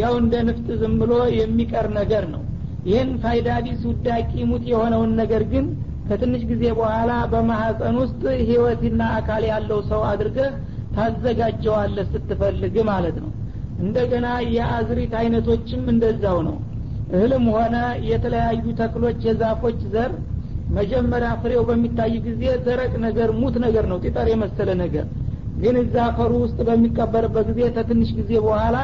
ያው 0.00 0.12
እንደ 0.20 0.34
ንፍጥ 0.48 0.68
ዝም 0.80 0.94
ብሎ 1.00 1.12
የሚቀር 1.38 1.86
ነገር 1.98 2.24
ነው። 2.34 2.42
ይህን 2.86 3.10
ፋይዳ 3.22 3.48
ውዳቂ 3.88 4.32
ሙት 4.50 4.64
የሆነውን 4.70 5.12
ነገር 5.20 5.42
ግን 5.52 5.66
ከትንሽ 6.08 6.42
ጊዜ 6.50 6.64
በኋላ 6.78 7.12
በማህፀን 7.32 7.96
ውስጥ 8.02 8.22
ህይወትና 8.42 9.02
አካል 9.18 9.42
ያለው 9.50 9.78
ሰው 9.90 10.00
አድርገህ 10.10 10.50
ታዘጋጀዋለህ 10.96 12.06
ስትፈልግ 12.12 12.74
ማለት 12.90 13.16
ነው። 13.22 13.30
እንደገና 13.78 14.26
የአዝሪት 14.56 15.12
አይነቶችም 15.20 15.82
እንደዛው 15.92 16.38
ነው። 16.48 16.56
እህልም 17.14 17.46
ሆነ 17.54 17.76
የተለያዩ 18.10 18.64
ተክሎች 18.78 19.18
የዛፎች 19.28 19.80
ዘር 19.94 20.12
መጀመሪያ 20.70 21.30
ፍሬው 21.40 21.62
በሚታይ 21.68 22.14
ጊዜ 22.26 22.42
ደረቅ 22.66 22.92
ነገር 23.04 23.28
ሙት 23.40 23.56
ነገር 23.64 23.84
ነው 23.90 23.98
ጢጠር 24.04 24.28
የመሰለ 24.30 24.70
ነገር። 24.82 25.06
ግን 25.56 25.74
እዛ 25.82 25.96
አፈሩ 26.08 26.32
ውስጥ 26.44 26.58
በሚቀበርበት 26.68 27.46
ጊዜ 27.50 27.60
ከትንሽ 27.76 28.08
ጊዜ 28.18 28.32
በኋላ 28.46 28.76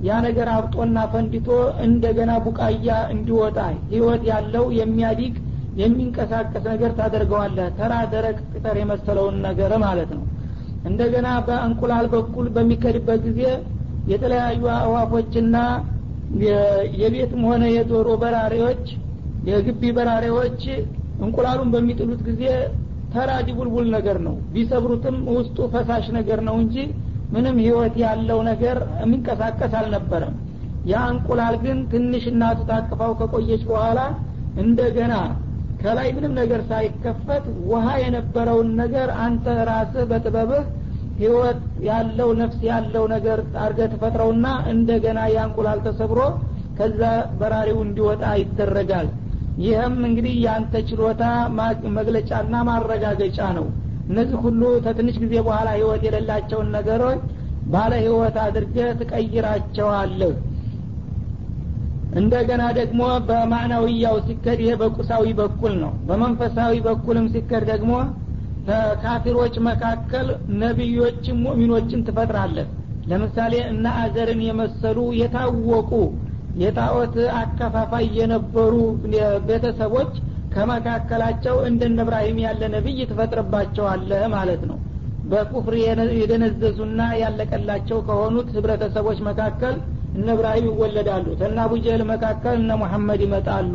ያ 0.00 0.18
ነገር 0.26 0.48
አብጦና 0.54 0.98
ፈንድቶ 1.12 1.48
እንደገና 1.86 2.32
ቡቃያ 2.44 2.90
እንዲወጣ 3.14 3.58
ህይወት 3.90 4.22
ያለው 4.30 4.64
የሚያዲግ 4.78 5.34
የሚንቀሳቀስ 5.80 6.64
ነገር 6.72 6.92
ታደርገዋለህ። 6.98 7.68
ተራ 7.78 7.92
ደረቅ 8.14 8.38
ቅጠር 8.52 8.76
የመሰለውን 8.80 9.36
ነገር 9.46 9.72
ማለት 9.84 10.10
ነው። 10.16 10.24
እንደገና 10.84 11.28
በእንቁላል 11.46 12.06
በኩል 12.14 12.46
በሚከድበት 12.54 13.20
ጊዜ 13.28 13.42
የተለያዩ 14.06 14.62
አዋፎችና 14.78 15.56
የቤትም 17.00 17.42
ሆነ 17.48 17.64
የዶሮ 17.74 18.08
በራሪዎች 18.22 18.84
የግቢ 19.48 19.82
በራሪዎች 19.96 20.62
እንቁላሉን 21.20 21.70
በሚጥሉት 21.74 22.20
ጊዜ 22.28 22.42
ተራ 23.14 23.30
ዲቡልቡል 23.46 23.86
ነገር 23.96 24.18
ነው። 24.26 24.34
ቢሰብሩትም 24.54 25.16
ውስጡ 25.36 25.58
ፈሳሽ 25.72 26.06
ነገር 26.18 26.40
ነው 26.48 26.56
እንጂ 26.62 26.76
ምንም 27.34 27.56
ህይወት 27.64 27.94
ያለው 28.04 28.38
ነገር 28.50 28.76
የሚንቀሳቀስ 29.02 29.72
አልነበረም። 29.80 30.34
ያ 30.90 31.00
እንቁላል 31.12 31.56
ግን 31.64 31.78
ትንሽ 31.92 32.24
እናቱ 32.30 32.60
ታቅፋው 32.70 33.12
ከቆየች 33.20 33.62
በኋላ 33.70 33.98
እንደገና 34.62 35.14
ከላይ 35.82 36.08
ምንም 36.16 36.32
ነገር 36.40 36.60
ሳይከፈት 36.70 37.44
ውሃ 37.70 37.86
የነበረውን 38.02 38.70
ነገር 38.80 39.08
አንተ 39.24 39.44
ራስህ 39.68 40.04
በጥበብህ 40.10 40.64
ህይወት 41.20 41.60
ያለው 41.86 42.28
ነፍስ 42.40 42.60
ያለው 42.70 43.04
ነገር 43.14 43.38
አርገ 43.64 43.80
ትፈጥረውና 43.92 44.46
እንደገና 44.72 45.20
ያ 45.34 45.40
እንቁላል 45.48 45.80
ተሰብሮ 45.86 46.20
ከዛ 46.78 47.00
በራሪው 47.40 47.78
እንዲወጣ 47.86 48.22
ይደረጋል 48.42 49.08
ይህም 49.60 49.96
እንግዲህ 50.08 50.34
የአንተ 50.42 50.74
ችሎታ 50.88 51.22
መግለጫና 51.96 52.54
ማረጋገጫ 52.68 53.38
ነው። 53.58 53.66
እነዚህ 54.08 54.38
ሁሉ 54.44 54.62
ከትንሽ 54.84 55.16
ጊዜ 55.22 55.34
በኋላ 55.46 55.68
ህይወት 55.76 56.02
የሌላቸውን 56.06 56.68
ነገሮች 56.76 57.20
ባለ 57.72 57.92
ህይወት 58.02 58.36
አድርገ 58.44 58.76
ትቀይራቸዋለህ። 59.00 60.32
እንደገና 62.20 62.62
ደግሞ 62.78 63.00
በማዕናዊያው 63.28 64.16
ሲከድ 64.26 64.60
ይሄ 64.64 64.72
በቁሳዊ 64.80 65.26
በኩል 65.40 65.74
ነው። 65.82 65.92
በመንፈሳዊ 66.08 66.74
በኩልም 66.86 67.26
ሲከድ 67.34 67.64
ደግሞ 67.70 67.92
ከካፊሮች 68.66 69.54
መካከል 69.68 70.26
ነቢዮችን 70.62 71.36
ሙእሚኖችን 71.44 72.04
ትፈጥራለህ። 72.08 72.66
ለምሳሌ 73.10 73.54
እነ 73.70 73.86
አዘርን 74.00 74.40
የመሰሉ 74.46 74.98
የታወቁ 75.20 75.92
የጣዖት 76.56 77.16
አከፋፋይ 77.40 78.06
የነበሩ 78.18 78.74
ቤተሰቦች 79.48 80.12
ከመካከላቸው 80.54 81.56
እንደነ 81.68 81.98
እብራሂም 82.04 82.38
ያለ 82.44 82.62
ነቢይ 82.74 83.00
ትፈጥርባቸዋለህ 83.10 84.22
ማለት 84.34 84.62
ነው። 84.70 84.78
በኩፍር 85.24 85.74
የደነዘዙና 86.20 87.00
ያለቀላቸው 87.22 87.98
ከሆኑት 88.06 88.48
ህብረተሰቦች 88.56 89.18
መካከል 89.28 89.74
እነ 90.14 90.26
እብራሂም 90.34 90.66
ይወለዳሉ 90.70 91.26
ተነ 91.40 91.56
አቡጀህል 91.64 92.02
መካከል 92.10 92.54
እነ 92.60 92.70
ሙሐመድ 92.80 93.20
ይመጣሉ 93.26 93.74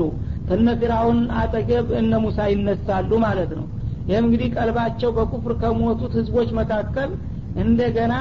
ተነ 0.50 0.68
ፊራውን 0.82 1.20
አጠገብ 1.42 1.88
እነ 2.00 2.14
ሙሳ 2.24 2.48
ይነሳሉ 2.54 3.12
ማለት 3.26 3.52
ነው። 3.60 3.66
ይህም 4.10 4.26
እንግዲህ 4.28 4.50
ቀልባቸው 4.56 5.12
በኩፍር 5.18 5.54
ከሞቱት 5.62 6.14
ህዝቦች 6.20 6.50
መካከል 6.60 7.12
እንደገና 7.64 8.14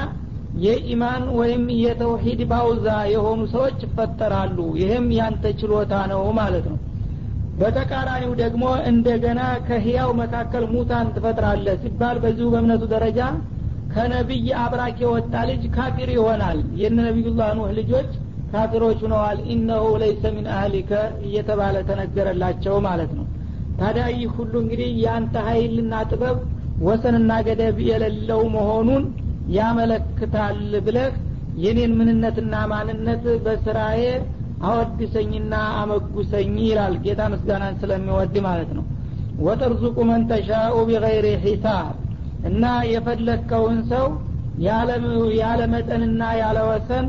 የኢማን 0.63 1.23
ወይም 1.39 1.63
የተውሂድ 1.83 2.41
ባውዛ 2.51 2.87
የሆኑ 3.13 3.41
ሰዎች 3.55 3.79
ይፈጠራሉ። 3.87 4.59
ይህም 4.81 5.07
ያንተ 5.17 5.53
ችሎታ 5.61 5.95
ነው 6.13 6.23
ማለት 6.39 6.67
ነው። 6.73 6.79
በተቃራኒው 7.59 8.33
ደግሞ 8.43 8.63
እንደገና 8.91 9.41
ከህያው 9.67 10.11
መካከል 10.21 10.65
ሙታን 10.73 11.11
ትፈጥራለህ 11.17 11.77
ሲባል 11.83 12.17
በዚሁ 12.23 12.47
በእምነቱ 12.55 12.85
ደረጃ 12.95 13.21
ከነቢይ 13.93 14.49
አብራክ 14.63 14.97
የወጣ 15.03 15.35
ልጅ 15.51 15.65
ካፊር 15.75 16.11
ይሆናል። 16.17 16.61
የነ 16.81 16.97
ነቢዩላህ 17.09 17.51
ኑህ 17.59 17.71
ልጆች 17.79 18.09
ካፊሮች 18.53 18.99
ሁነዋል 19.05 19.39
ኢነሁ 19.53 19.85
ለይሰ 20.03 20.25
ሚን 20.35 20.47
አህሊከ 20.55 20.91
እየተባለ 21.27 21.77
ተነገረላቸው 21.89 22.77
ማለት 22.87 23.13
ነው። 23.19 23.27
ታዲያ 23.79 24.05
ይህ 24.15 24.33
ሁሉ 24.37 24.55
እንግዲህ 24.65 24.91
የአንተ 25.03 25.37
ሀይልና 25.47 25.95
ጥበብ 26.11 26.37
ወሰንና 26.81 27.33
ገደብ 27.47 27.77
የሌለው 27.89 28.43
መሆኑን 28.55 29.05
ያመለክታል 29.55 30.57
ብለህ 30.87 31.13
የኔን 31.57 31.93
ምንነትና 31.99 32.55
ማንነት 32.73 33.25
በስራዬ 33.45 34.05
አወድሰኝና 34.67 35.53
አመጉሰኝ 35.81 36.55
ይላል። 36.67 36.95
ጌታ 37.05 37.23
ምስጋናን 37.33 37.75
ስለሚወድ 37.81 38.37
ማለት 38.47 38.71
ነው። 38.79 38.85
ወተርዙቁ 39.39 39.97
መን 40.11 40.23
ተሻኡ 40.31 40.75
ቢገይሪ 40.89 41.27
ሒሳብ 41.45 41.95
እና 42.43 42.65
የፈለግከውን 42.93 43.79
ሰው 43.93 44.07
ያለ 45.41 45.61
መጠንና 45.75 46.23
ያለ 46.41 46.59
ወሰን 46.69 47.07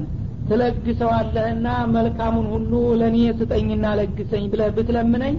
ትለግሰዋለህና 0.49 1.67
መልካሙን 1.95 2.47
ሁሉ 2.53 2.71
ለእኔ 2.99 3.17
ስጠኝና 3.39 3.85
ለግሰኝ 3.99 4.43
ብለህ 4.51 4.69
ብትለምነኝ 4.75 5.35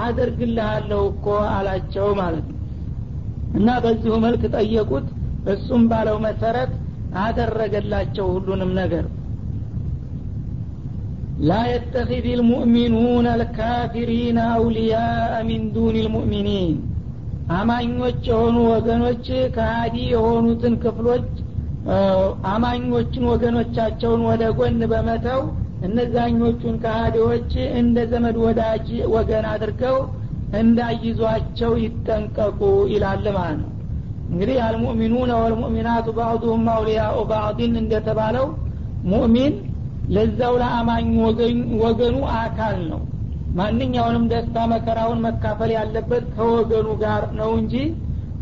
አደርግልሃለሁ 0.00 1.00
እኮ 1.12 1.26
አላቸው 1.54 2.08
ማለት 2.20 2.46
ነው። 2.50 2.58
እና 3.54 3.68
በዚሁ 3.84 4.14
መልክ 4.24 4.42
ጠየቁት 4.54 5.06
እሱም 5.46 5.82
ባለው 5.90 6.16
መሰረት 6.24 6.72
አደረገላቸው 7.20 8.26
ሁሉንም 8.34 8.72
ነገር። 8.78 9.06
ላ 11.42 11.58
የተኪድ 11.68 12.26
ልሙእሚኑን 12.38 13.26
አልካፊሪን 13.30 14.38
አውልያء 14.46 15.06
ሚን 15.48 15.62
ዱን 15.74 15.96
ልሙእሚኒን። 15.98 16.74
አማኞች 17.52 18.20
የሆኑ 18.30 18.56
ወገኖች 18.72 19.26
ከሀዲ 19.56 19.96
የሆኑትን 20.12 20.74
ክፍሎች 20.82 21.28
አማኞችን 22.50 23.24
ወገኖቻቸውን 23.30 24.22
ወደ 24.28 24.44
ጎን 24.58 24.80
በመተው 24.92 25.40
እነዛኞቹን 25.86 26.74
ከሃዲዎች 26.82 27.50
እንደ 27.80 27.98
ዘመድ 28.12 28.36
ወዳጅ 28.44 28.88
ወገን 29.14 29.46
አድርገው 29.52 29.98
እንዳይዟቸው 30.60 31.72
ይጠንቀቁ 31.84 32.60
ይላል 32.92 33.26
ማለት 33.36 33.58
ነው 33.62 33.70
እንግዲህ 34.30 34.58
አልሙእሚኑነ 34.66 35.30
ወልሙእሚናቱ 35.40 36.08
ባዕዱሁም 36.18 36.64
አውሊያኡ 36.74 37.16
ባዕድን 37.30 37.74
እንደተባለው 37.80 38.46
ሙእሚን 39.10 39.54
ለዛው 40.14 40.54
ለአማኝ 40.62 41.08
ወገኑ 41.82 42.16
አካል 42.38 42.78
ነው። 42.90 43.00
ማንኛውንም 43.58 44.24
ደስታ 44.32 44.56
መከራውን 44.72 45.20
መካፈል 45.26 45.70
ያለበት 45.76 46.24
ከወገኑ 46.34 46.88
ጋር 47.02 47.22
ነው 47.40 47.50
እንጂ 47.60 47.74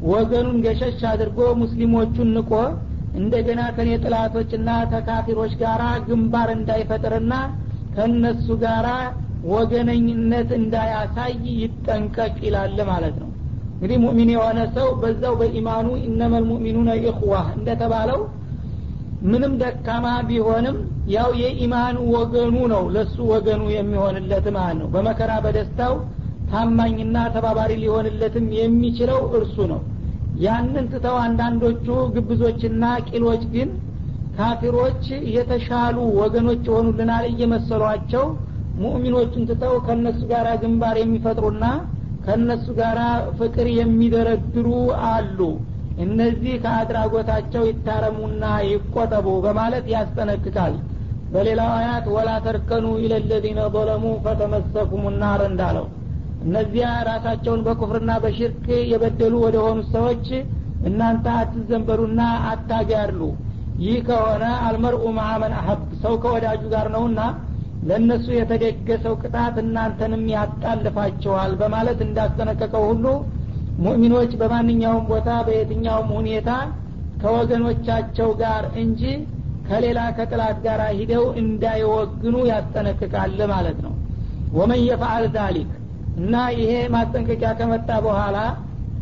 ወገኑን 0.08 0.58
ገሸሽ 0.64 1.00
አድርጎ 1.10 1.38
ሙስሊሞቹን 1.62 2.28
ንቆ 2.36 2.52
እንደገና 3.18 3.60
ከኔ 3.76 3.90
ጥላቶችና 4.02 4.70
ተካፊሮች 4.92 5.52
ጋር 5.62 5.80
ግንባር 6.08 6.48
እንዳይፈጥርና 6.56 7.34
ከነሱ 7.96 8.46
ጋር 8.64 8.86
ወገነኝነት 9.52 10.50
እንዳያሳይ 10.58 11.32
ይጠንቀቅ 11.62 12.34
ይላል 12.46 12.78
ማለት 12.90 13.16
ነው 13.22 13.27
እንግዲህ 13.78 13.98
ሙእሚን 14.02 14.30
የሆነ 14.32 14.60
ሰው 14.76 14.88
በዛው 15.00 15.34
በኢማኑ 15.40 15.88
እነመል 16.06 16.44
ሙእሚኑነ 16.48 16.90
ኢኽዋ 17.02 17.34
እንደተባለው 17.56 18.20
ምንም 19.24 19.52
ደካማ 19.60 20.06
ቢሆንም 20.28 20.76
ያው 21.14 21.30
የኢማኑ 21.40 21.96
ወገኑ 22.14 22.56
ነው 22.72 22.82
ለሱ 22.94 23.16
ወገኑ 23.30 23.62
የሚሆንለት 23.74 24.46
ማለት 24.56 24.76
ነው። 24.80 24.88
በመከራ 24.94 25.32
በደስታው 25.44 25.94
ታማኝና 26.50 27.16
ተባባሪ 27.34 27.72
ሊሆንለትም 27.82 28.46
የሚችለው 28.58 29.20
እርሱ 29.38 29.56
ነው። 29.72 29.80
ያንን 30.44 30.86
ትተው 30.92 31.16
አንዳንዶቹ 31.24 31.86
ግብዞችና 32.16 32.82
ቂሎች 33.08 33.44
ግን 33.54 33.70
ካፊሮች 34.36 35.04
የተሻሉ 35.36 35.96
ወገኖች 36.20 36.62
የሆኑልናል 36.68 37.24
እየመሰሏቸው 37.30 38.24
ሙእሚኖቹን 38.82 39.46
ትተው 39.50 39.74
ከእነሱ 39.86 40.20
ጋር 40.32 40.48
ግንባር 40.62 40.96
የሚፈጥሩና 41.00 41.64
ከእነሱ 42.28 42.66
ጋር 42.78 42.98
ፍቅር 43.36 43.66
የሚደረድሩ 43.76 44.66
አሉ። 45.08 45.38
እነዚህ 45.98 46.54
ከአድራጎታቸው 46.64 47.62
ይታረሙና 47.68 48.42
ይቆጠቡ 48.66 49.26
በማለት 49.44 49.86
ያስጠነቅቃል። 49.92 50.74
በሌላው 51.30 51.70
አያት 51.78 52.06
ወላ 52.14 52.30
ተርከኑ 52.44 52.86
ኢለለዚነ 53.02 53.60
ظለሙ 53.74 54.04
ፈተመሰኩም 54.24 55.04
ናር 55.22 55.40
እንዳለው። 55.48 55.86
እነዚያ 56.40 56.88
ራሳቸውን 57.08 57.64
በኩፍርና 57.66 58.12
በሽርክ 58.24 58.62
የበደሉ 58.92 59.34
ወደ 59.46 59.56
ሆኑ 59.64 59.80
ሰዎች 59.94 60.26
እናንተ 60.82 61.26
አትዘንበሉና 61.38 62.20
አታጋድሉ 62.50 63.22
ይህ 63.78 63.98
ከሆነ 64.06 64.44
አልመርኡ 64.66 65.02
ማአመን 65.18 65.52
አሀብ 65.58 65.82
ሰው 66.02 66.14
ከወዳጁ 66.22 66.62
ጋር 66.74 66.86
ነውና 66.94 67.20
ለእነሱ 67.88 68.26
የተደገሰው 68.36 69.14
ቅጣት 69.22 69.56
እናንተንም 69.62 70.24
ያጣልፋቸዋል 70.34 71.52
በማለት 71.60 72.00
እንዳስጠነቀቀው 72.06 72.84
ሁሉ 72.90 73.04
ሙእሚኖች 73.84 74.32
በማንኛውም 74.40 75.04
ቦታ 75.10 75.30
በየትኛውም 75.46 76.08
ሁኔታ 76.18 76.50
ከወገኖቻቸው 77.22 78.30
ጋር 78.40 78.64
እንጂ 78.82 79.02
ከሌላ 79.68 80.00
ከጥላት 80.16 80.58
ጋር 80.66 80.80
ሂደው 80.98 81.24
እንዳይወግኑ 81.42 82.36
ያስጠነቅቃል 82.50 83.40
ማለት 83.52 83.78
ነው። 83.86 83.94
ወመን 84.56 84.80
የፈአል 84.84 85.24
ዛሊክ 85.34 85.70
እና 86.18 86.34
ይሄ 86.58 86.72
ማስጠንቀቂያ 86.94 87.50
ከመጣ 87.58 87.90
በኋላ 88.06 88.36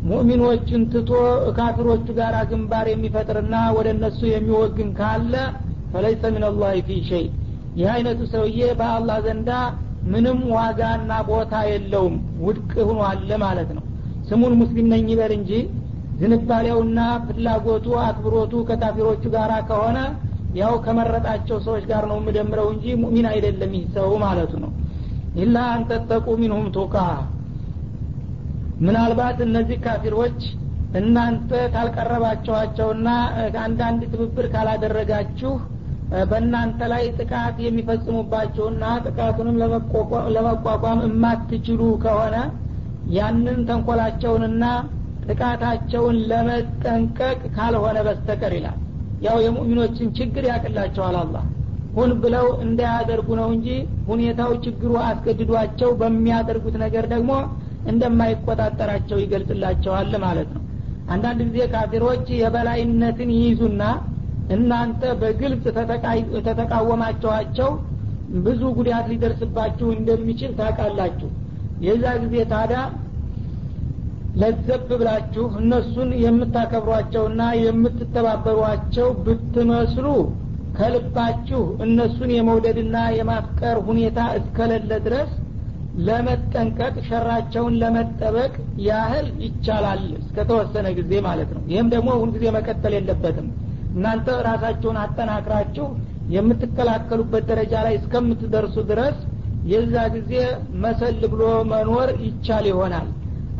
ሙእሚኖችን 0.09 0.83
ትቶ 0.93 1.11
ካፊሮቹ 1.57 2.07
ጋር 2.19 2.35
ግንባር 2.51 2.87
የሚፈጥርና 2.91 3.55
ወደ 3.77 3.89
እነሱ 3.97 4.21
የሚወግን 4.33 4.91
ካለ 4.99 5.35
ፈለይሰ 5.93 6.23
ምን 6.35 6.45
አላህ 6.49 6.73
ፊ 6.89 6.99
ሸይ 7.09 7.27
ይህ 7.77 7.89
አይነቱ 7.95 8.21
ሰውዬ 8.33 8.61
በአላህ 8.79 9.19
ዘንዳ 9.25 9.51
ምንም 10.13 10.39
ዋጋና 10.55 11.13
ቦታ 11.29 11.55
የለውም። 11.71 12.15
ውድቅ 12.45 12.73
ሁኗል 12.89 13.31
ማለት 13.45 13.71
ነው። 13.77 13.85
ስሙን 14.29 14.55
ሙስሊም 14.61 14.87
ነኝ 14.93 15.07
ይበል 15.13 15.33
እንጂ 15.37 15.51
ዝንባሌውና 16.21 16.99
ፍላጎቱ 17.27 17.87
አክብሮቱ 18.05 18.53
ከካፊሮቹ 18.69 19.23
ጋር 19.35 19.51
ከሆነ 19.69 19.99
ያው 20.61 20.75
ከመረጣቸው 20.85 21.57
ሰዎች 21.67 21.85
ጋር 21.91 22.05
ነው 22.11 22.17
የምደምረው 22.21 22.69
እንጂ 22.75 22.85
ሙእሚን 23.01 23.27
አይደለም 23.33 23.73
ይህ 23.77 23.85
ሰው 23.97 24.11
ማለቱ 24.23 24.53
ነው። 24.65 24.71
ኢላ 25.43 25.57
አንተተቁ 25.75 26.27
ሚንሁም 26.41 26.69
ቱቃ። 26.77 26.95
ምናልባት 28.81 29.39
እነዚህ 29.45 29.79
ካፊሮች 29.85 30.41
እናንተ 30.99 31.51
ካልቀረባቸኋቸውና 31.75 33.09
አንዳንድ 33.65 34.03
ትብብር 34.13 34.47
ካላደረጋችሁ 34.53 35.53
በእናንተ 36.31 36.81
ላይ 36.93 37.05
ጥቃት 37.19 37.57
የሚፈጽሙባቸውና 37.63 38.85
ጥቃቱንም 39.07 39.57
ለመቋቋም 40.37 41.01
የማትችሉ 41.07 41.81
ከሆነ 42.05 42.37
ያንን 43.17 43.59
ተንኮላቸውንና 43.69 44.65
ጥቃታቸውን 45.27 46.17
ለመጠንቀቅ 46.31 47.41
ካልሆነ 47.57 47.99
በስተቀር 48.07 48.53
ይላል። 48.59 48.79
ያው 49.21 49.37
የሙእሚኖችን 49.45 50.09
ችግር 50.19 50.45
ያቅላቸዋል 50.51 51.17
አላህ። 51.21 51.45
ሁን 51.97 52.11
ብለው 52.23 52.47
እንዳያደርጉ 52.65 53.29
ነው 53.41 53.49
እንጂ 53.55 53.69
ሁኔታው 54.09 54.51
ችግሩ 54.65 54.93
አስገድዷቸው 55.05 55.91
በሚያደርጉት 56.01 56.77
ነገር 56.85 57.05
ደግሞ 57.15 57.33
እንደማይቆጣጠራቸው 57.93 59.19
ይገልጽላቸዋል 59.23 60.13
ማለት 60.25 60.49
ነው። 60.57 60.63
አንዳንድ 61.09 61.41
ጊዜ 61.49 61.59
ካፊሮች 61.73 62.27
የበላይነትን 62.41 63.31
ይይዙና 63.37 63.83
እናንተ 64.55 65.03
በግልጽ 65.21 65.65
ተተቃወማቸኋቸው 66.47 67.71
ብዙ 68.45 68.63
ጉዳት 68.77 69.07
ሊደርስባችሁ 69.13 69.89
እንደሚችል 69.97 70.53
ታውቃላችሁ። 70.61 71.29
የዛ 71.87 72.05
ጊዜ 72.23 72.37
ታዲያ 72.53 72.81
ለዘብ 74.41 74.89
ብላችሁ 74.93 75.45
እነሱን 75.61 76.11
የምታከብሯቸውና 76.25 77.43
የምትተባበሯቸው 77.61 79.09
ብትመስሉ 79.25 80.07
ከልባችሁ 80.79 81.63
እነሱን 81.85 82.31
የመውደድና 82.35 82.97
የማፍቀር 83.19 83.77
ሁኔታ 83.87 84.19
እስከሌለ 84.39 84.93
ድረስ 85.07 85.31
ለመጠንቀቅ 86.07 86.95
ሸራቸውን 87.07 87.77
ለመጠበቅ 87.83 88.53
ያህል 88.89 89.29
ይቻላል 89.45 90.03
እስከተወሰነ 90.21 90.87
ጊዜ 90.99 91.13
ማለት 91.29 91.51
ነው። 91.57 91.63
ይህም 91.73 91.89
ደግሞ 91.95 92.09
ሁልጊዜ 92.23 92.45
መቀጠል 92.57 92.95
የለበትም 92.97 93.49
እናንተ 93.97 94.29
ራሳቸውን 94.47 94.99
አጠናክራችሁ 95.03 95.87
የምትከላከሉበት 96.37 97.45
ደረጃ 97.51 97.75
ላይ 97.87 97.95
እስከምትደርሱ 97.99 98.77
ድረስ 98.91 99.17
የዛ 99.65 99.95
ጊዜ 100.17 100.33
መሰል 100.83 101.21
ብሎ 101.33 101.43
መኖር 101.71 102.09
ይቻል 102.25 102.65
ይሆናል። 102.71 103.07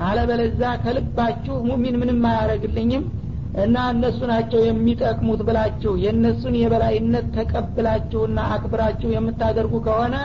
አለበለዛ 0.07 0.63
ከልባችሁ 0.83 1.55
ሙሚን 1.69 1.95
ምንም 2.01 2.25
አያደረግልኝም 2.31 3.05
እና 3.63 3.77
እነሱ 3.93 4.19
ናቸው 4.31 4.61
የሚጠቅሙት 4.65 5.41
ብላችሁ 5.49 5.93
የእነሱን 6.03 6.55
የበላይነት 6.61 7.27
ተቀብላችሁና 7.37 8.39
አክብራችሁ 8.55 9.09
የምታደርጉ 9.15 9.75
ከሆነ 9.87 10.17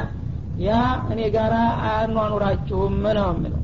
ያ 0.65 0.71
እኔ 1.13 1.21
ጋር 1.35 1.53
አያኗኑራችሁም 1.85 2.95
ነው 3.17 3.29
የሚለው 3.31 3.61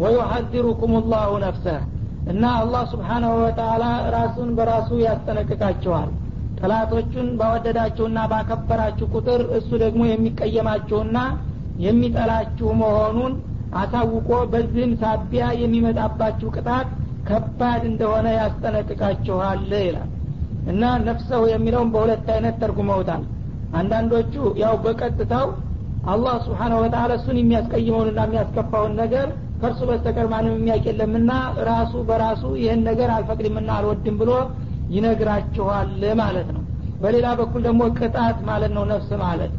ወዩሐዚሩኩም 0.00 0.92
ላሁ 1.12 1.32
ነፍሰህ 1.44 1.80
እና 2.26 2.44
አላህ 2.60 2.82
ስብሓናሁ 2.90 3.32
ወተላ 3.42 3.84
ራሱን 4.14 4.48
በራሱ 4.56 4.88
ያስጠነቅቃቸዋል። 5.04 6.10
ጥላቶቹን 6.58 7.28
ባወደዳችሁና 7.38 8.18
ባከበራችሁ 8.32 9.06
ቁጥር 9.14 9.42
እሱ 9.58 9.70
ደግሞ 9.82 10.02
የሚቀየማችሁና 10.08 11.18
የሚጠላችሁ 11.78 12.68
መሆኑን 12.80 13.34
አሳውቆ 13.72 14.30
በዚህም 14.52 14.92
ሳቢያ 15.02 15.44
የሚመጣባችሁ 15.60 16.48
ቅጣት 16.56 16.88
ከባድ 17.26 17.82
እንደሆነ 17.90 18.28
ያስጠነቅቃችኋል 18.38 19.60
ይላል። 19.80 20.08
እና 20.66 20.92
ነፍሰው 21.04 21.42
የሚለውን 21.50 21.90
በሁለት 21.94 22.26
አይነት 22.34 22.56
ተርጉመውታል። 22.62 23.22
አንዳንዶቹ 23.72 24.34
ያው 24.62 24.74
በቀጥታው 24.84 25.46
አላህ 26.04 26.34
ስብሓነ 26.46 26.72
ወተላ 26.82 27.12
እሱን 27.18 27.36
የሚያስቀይመውንና 27.40 28.20
የሚያስከፋውን 28.26 28.92
ነገር 29.02 29.28
ከእርሱ 29.60 29.80
በስተቀር 29.88 30.26
ማንም 30.32 30.54
የሚያውቅ 30.56 30.84
የለምና 30.88 31.30
ራሱ 31.68 31.92
በራሱ 32.08 32.42
ይህን 32.60 32.82
ነገር 32.88 33.10
አልፈቅድምና 33.16 33.70
አልወድም 33.78 34.16
ብሎ 34.20 34.32
ይነግራችኋል 34.90 35.90
ማለት 36.20 36.48
ነው። 36.54 36.62
በሌላ 37.00 37.26
በኩል 37.38 37.60
ደግሞ 37.66 37.82
ቅጣት 37.98 38.38
ማለት 38.48 38.72
ነው 38.76 38.84
ነፍስ 38.90 39.10
ማለት። 39.22 39.52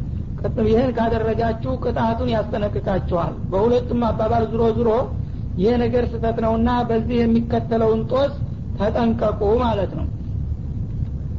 ይህን 0.68 0.90
ካደረጋችሁ 0.96 1.72
ቅጣቱን 1.84 2.30
ያስጠነቅቃችኋል። 2.34 3.34
በሁለቱም 3.50 4.00
አባባል 4.08 4.44
ዝሮ 4.52 4.62
ዝሮ 4.78 4.90
ይህ 5.56 5.74
ነገር 5.82 6.04
ስተት 6.10 6.36
ነውና 6.44 6.70
በዚህ 6.88 7.16
የሚከተለውን 7.20 8.00
ጦስ 8.12 8.32
ተጠንቀቁ 8.78 9.40
ማለት 9.62 9.92
ነው። 9.98 10.06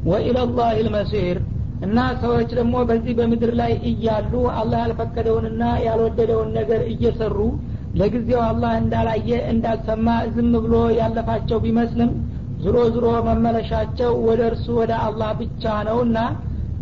ወኢለላህ 0.06 0.70
ልመሲር 0.80 1.38
እና 1.86 2.00
ሰዎች 2.22 2.50
ደግሞ 2.58 2.76
በዚህ 2.90 3.14
በምድር 3.20 3.52
ላይ 3.60 3.72
እያሉ 3.90 4.34
አላህ 4.60 4.80
ያልፈቀደውንና 4.84 5.64
ያልወደደውን 5.86 6.50
ነገር 6.60 6.82
እየሰሩ 6.94 7.38
ለጊዜው 7.94 8.42
አላህ 8.48 8.72
እንዳላየ 8.82 9.30
እንዳልሰማ 9.52 10.08
ዝም 10.36 10.54
ብሎ 10.64 10.76
ያለፋቸው 11.00 11.60
ቢመስልም 11.66 12.12
ዝሮ 12.64 12.78
ዝሮ 12.96 13.08
መመለሻቸው 13.28 14.12
ወደ 14.28 14.42
እርሱ 14.50 14.66
ወደ 14.80 14.94
አላህ 15.06 15.32
ብቻ 15.42 15.74
ነውና 15.88 16.18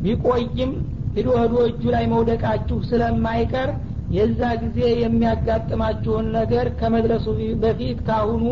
ቢቆይም 0.04 0.72
ሂዶ 1.16 1.30
እጁ 1.66 1.84
ላይ 1.96 2.06
መውደቃችሁ 2.14 2.78
ስለማይቀር 2.90 3.70
የዛ 4.16 4.42
ጊዜ 4.62 4.80
የሚያጋጥማችሁን 5.02 6.26
ነገር 6.38 6.68
ከመድረሱ 6.80 7.28
በፊት 7.62 8.00
ካሁኑ 8.08 8.46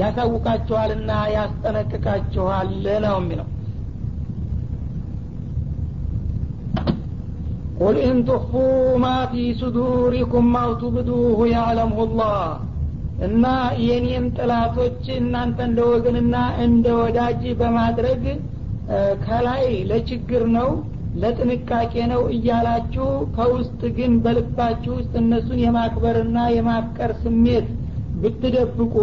ያሳውቃችኋልና 0.00 1.10
ያስጠነቅቃችኋል 1.34 2.70
ነው 3.04 3.16
የሚለው 3.20 3.48
قل 7.78 7.96
إن 8.02 8.18
تخفوا 8.26 8.52
ما 9.02 9.08
في 9.30 9.44
صدوركم 9.60 10.50
أو 10.60 10.70
تبدوه 10.80 11.38
يعلمه 11.52 12.04
الله 12.20 12.38
እና 13.26 13.44
የኔን 13.84 14.24
ጠላቶች 14.36 15.04
እናንተ 15.16 15.58
እንደ 15.68 15.80
ወገንና 15.90 16.36
እንደ 16.64 16.86
ወዳጅ 17.00 17.42
በማድረግ 17.60 18.22
ከላይ 19.24 19.66
ለችግር 19.90 20.42
ነው 20.56 20.70
ለጥንቃቄ 21.22 21.94
ነው 22.12 22.22
እያላችሁ 22.36 23.06
ከውስጥ 23.36 23.80
ግን 23.98 24.12
በልባችሁ 24.24 24.92
ውስጥ 24.98 25.12
እነሱን 25.22 25.60
የማክበርና 25.64 26.38
የማፍቀር 26.54 27.12
ስሜት 27.22 27.68
ብትደብቁ 28.22 28.94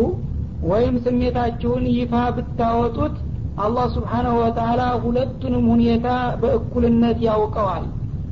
ወይም 0.72 0.96
ስሜታችሁን 1.06 1.86
ይፋ 1.96 2.14
ብታወጡት 2.36 3.16
አላህ 3.64 3.88
سبحانه 3.96 4.36
وتعالى 4.42 4.82
ሁለቱንም 5.06 5.66
ሁኔታ 5.74 6.08
በእኩልነት 6.42 7.18
ያውቀዋል 7.28 7.86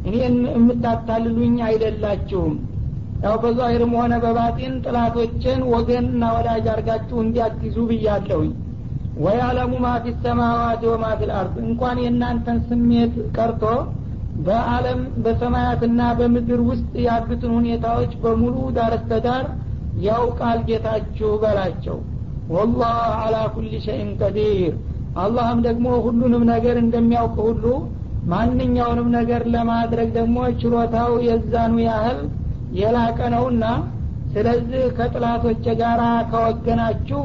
እኔን 0.03 0.35
የምታታልሉኝ 0.51 1.55
አይደላችሁም። 1.67 2.55
ያው 3.21 3.35
በዛሂርም 3.41 3.93
ሆነ 3.99 4.13
በባጢን 4.23 4.73
ጥላቶችን 4.83 5.61
ወገንና 5.71 6.23
ወዳጅ 6.35 6.65
አርጋችሁ 6.73 7.17
እንዲያግዙ 7.23 7.77
ብያለሁኝ። 7.89 8.51
ወያለሙ 9.15 9.71
ማ 9.83 9.89
ፊ 10.03 10.13
ሰማዋት 10.23 10.83
ወማ 10.89 11.05
ፊ 11.19 11.27
ልአርድ። 11.29 11.55
እንኳን 11.65 11.97
የእናንተን 12.03 12.59
ስሜት 12.67 13.15
ቀርቶ 13.35 13.63
በአለም 14.39 14.99
በሰማያትና 15.23 16.01
በምድር 16.19 16.61
ውስጥ 16.69 16.91
ያሉትን 17.07 17.51
ሁኔታዎች 17.57 18.11
በሙሉ 18.21 18.55
ዳረስተዳር 18.77 19.45
ያውቃል 20.03 20.59
ጌታችሁ 20.67 21.31
በላቸው። 21.41 21.97
ወላህ 22.49 22.93
አላ 23.23 23.37
ኩል 23.55 23.71
ሸይን 23.85 24.11
ቀዲር። 24.21 24.75
አላህም 25.17 25.59
ደግሞ 25.67 25.87
ሁሉንም 26.05 26.43
ነገር 26.51 26.75
እንደሚያውቅ 26.83 27.35
ሁሉ 27.47 27.65
ማንኛውንም 28.32 29.08
ነገር 29.18 29.42
ለማድረግ 29.54 30.08
ደግሞ 30.18 30.36
ችሎታው 30.60 31.12
የዛኑ 31.28 31.74
ያህል 31.88 32.20
የላቀ 32.80 33.18
ነውና 33.34 33.64
ስለዚህ 34.34 34.84
ከጥላቶች 34.98 35.64
ጋር 35.80 36.00
ከወገናችሁ 36.30 37.20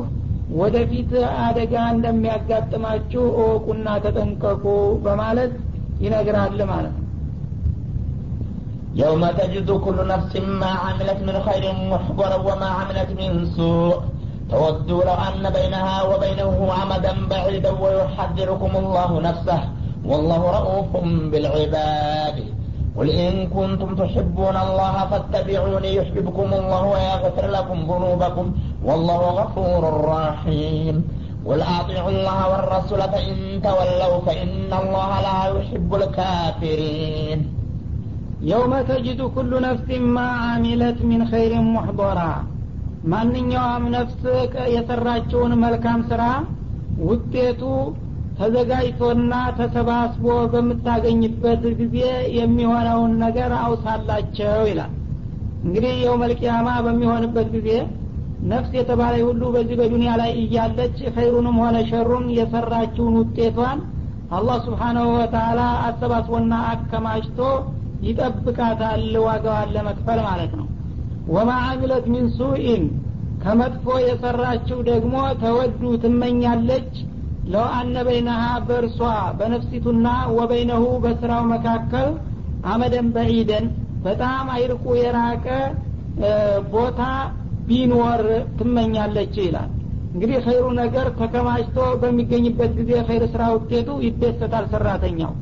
ወደፊት 0.59 1.11
አደጋ 1.45 1.73
እንደሚያጋጥማችሁ 1.95 3.23
እወቁና 3.41 3.87
ተጠንቀቁ 4.05 4.65
በማለት 5.05 5.53
ይነግራል 6.05 6.59
ማለት 6.73 6.93
ነው 6.95 7.05
يوم 8.95 9.23
تجد 9.39 9.69
كل 9.85 9.97
نفس 10.07 10.33
ما 10.61 10.71
عملت 10.85 11.19
من 11.27 11.35
خير 11.47 11.63
محضرا 11.91 12.37
وما 12.47 12.69
عملت 12.79 13.09
من 13.19 13.31
سوء 13.55 13.95
تود 14.51 14.89
لو 15.07 15.17
أن 15.27 15.43
بينها 15.57 15.97
وبينه 16.09 16.53
عمدا 16.73 17.13
بعيدا 17.31 17.71
ويحذركم 17.83 18.71
الله 18.81 19.09
نفسه 19.21 19.59
والله 20.05 20.41
رؤوف 20.59 20.91
بالعباد 21.31 22.37
قل 22.97 23.09
إن 23.09 23.47
كنتم 23.47 23.89
تحبون 23.95 24.55
الله 24.57 24.95
فاتبعوني 25.11 25.95
يحببكم 25.95 26.49
الله 26.53 26.81
ويغفر 26.85 27.45
لكم 27.47 27.77
ذنوبكم 27.91 28.45
والله 28.83 29.21
غفور 29.39 29.83
رحيم 30.05 30.95
قل 31.45 31.59
أطيعوا 31.79 32.09
الله 32.09 32.37
والرسول 32.51 33.01
فإن 33.13 33.35
تولوا 33.63 34.19
فإن 34.19 34.71
الله 34.81 35.09
لا 35.21 35.39
يحب 35.55 35.89
الكافرين 35.95 37.39
يوم 38.41 38.81
تجد 38.81 39.21
كل 39.35 39.51
نفس 39.61 39.89
ما 40.15 40.27
عملت 40.45 40.97
من 41.01 41.19
خير 41.27 41.51
محضرا 41.75 42.33
ማንኛውም 43.11 43.83
ነፍስ 43.95 44.23
የሰራችውን 44.75 45.51
መልካም 45.63 45.99
ስራ 46.09 46.23
ውጤቱ 47.09 47.61
ተዘጋጅቶና 48.38 49.32
ተሰባስቦ 49.58 50.24
በምታገኝበት 50.52 51.62
ጊዜ 51.80 51.98
የሚሆነውን 52.38 53.12
ነገር 53.24 53.50
አውሳላቸው 53.60 54.62
ይላል። 54.70 54.92
እንግዲህ 55.64 55.92
የው 56.02 56.14
መልቅያማ 56.22 56.68
በሚሆንበት 56.86 57.48
ጊዜ 57.54 57.68
ነፍስ 58.44 58.72
የተባለ 58.78 59.14
ሁሉ 59.28 59.42
በዚህ 59.54 59.76
በዱንያ 59.80 60.12
ላይ 60.20 60.32
እያለች 60.40 60.96
ኸይሩንም 61.14 61.56
ሆነ 61.62 61.76
ሸሩን 61.90 62.26
የሰራችውን 62.38 63.14
ውጤቷን 63.20 63.78
አላህ 64.30 64.58
ስብሓናሁ 64.66 65.06
ወተላ 65.16 65.60
አሰባስቦና 65.86 66.54
አከማችቶ 66.72 67.40
ይጠብቃታል 68.08 69.04
ዋጋዋን 69.26 69.72
ለመክፈል 69.74 70.20
ማለት 70.28 70.52
ነው። 70.60 70.66
ወማ 71.28 71.50
አሚለት 71.68 72.06
ሚን 72.12 72.26
ሱኢን 72.36 72.84
ከመጥፎ 73.42 73.86
የሰራችው 74.04 74.78
ደግሞ 74.90 75.14
ተወዱ 75.42 75.82
ትመኛለች 76.02 76.92
ለው 77.46 77.64
አነ 77.76 77.94
በይነሃ 78.06 78.42
በእርሷ 78.68 78.98
በነፍሲቱና 79.38 80.06
ወበይነሁ 80.36 80.84
በስራው 81.02 81.42
መካከል 81.52 82.08
አመደን 82.64 83.08
በዒደን 83.14 83.66
በጣም 84.04 84.46
አይርቁ 84.54 84.84
የራቀ 84.98 85.46
ቦታ 86.72 87.00
ቢኖር 87.68 88.22
ትመኛለች 88.58 89.34
ይላል። 89.44 89.70
እንግዲህ 90.14 90.38
ኸይሩ 90.46 90.64
ነገር 90.80 91.06
ተከማችቶ 91.20 91.78
በሚገኝበት 92.02 92.72
ጊዜ 92.80 92.90
ኸይር 93.08 93.24
ስራ 93.32 93.44
ውጤቱ 93.54 93.88
ይደሰታል 94.06 94.66
ሰራተኛው። 94.74 95.32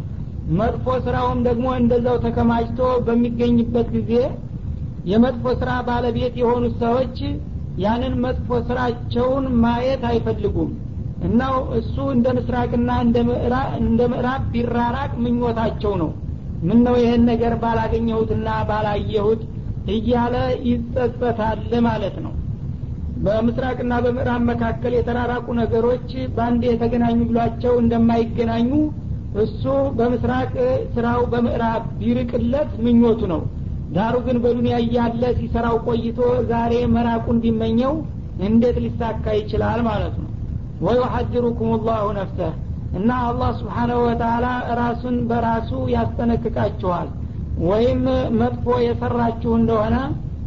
መጥፎ 0.60 0.86
ስራውም 1.04 1.40
ደግሞ 1.48 1.66
እንደዛው 1.80 2.16
ተከማችቶ 2.24 2.80
በሚገኝበት 3.06 3.88
ጊዜ 3.96 4.12
የመጥፎ 5.10 5.44
ስራ 5.60 5.70
ባለቤት 5.88 6.34
የሆኑት 6.40 6.74
ሰዎች 6.82 7.16
ያንን 7.78 8.14
መጥፎ 8.24 8.48
ስራቸውን 8.68 9.44
ማየት 9.62 10.02
አይፈልጉም 10.08 10.70
እናው 11.22 11.56
እሱ 11.78 11.96
እንደ 12.14 12.28
ምስራቅና 12.36 12.90
እንደ 13.82 14.00
ምዕራብ 14.12 14.42
ቢራራቅ 14.52 15.10
ምኞታቸው 15.24 15.92
ነው። 16.02 16.10
ምን 16.62 16.78
ነው 16.86 16.94
ይህን 17.00 17.22
ነገር 17.30 17.54
ባላገኘሁትና 17.62 18.48
ባላየሁት 18.68 19.42
እያለ 19.88 20.34
ይጸጸታል 20.68 21.60
ማለት 21.86 22.16
ነው። 22.24 22.32
በምስራቅና 23.16 23.94
በምዕራብ 24.04 24.42
መካከል 24.50 24.92
የተራራቁ 24.96 25.46
ነገሮች 25.60 26.10
በአንድ 26.36 26.62
የተገናኙ 26.68 27.18
ብሏቸው 27.30 27.74
እንደማይገናኙ 27.82 28.70
እሱ 29.36 29.62
በምስራቅ 29.98 30.52
ስራው 30.94 31.20
በምዕራብ 31.32 31.84
ቢርቅለት 32.00 32.72
ምኞቱ 32.86 33.20
ነው። 33.32 33.42
ዳሩ 33.88 34.16
ግን 34.26 34.36
በዱንያ 34.44 34.76
እያለ 34.84 35.22
ሲሰራው 35.38 35.76
ቆይቶ 35.86 36.18
ዛሬ 36.50 36.74
መራቁ 36.94 37.26
እንዲመኘው 37.34 37.94
እንዴት 38.46 38.76
ሊሳካ 38.84 39.24
ይችላል 39.40 39.80
ማለት 39.88 40.14
ነው 40.22 40.28
ወዩሐድሩኩም 40.82 41.72
ላሁ 41.86 42.06
ነፍሰህ 42.18 42.52
እና 42.92 43.10
አላህ 43.26 43.50
ስብሓናሁ 43.58 43.98
ወተላ 44.06 44.46
ራሱን 44.80 45.16
በራሱ 45.28 45.70
ያስጠነቅቃችኋል። 45.94 47.08
ወይም 47.64 48.02
መጥፎ 48.40 48.66
የሰራችሁ 48.84 49.52
እንደሆነ 49.58 49.96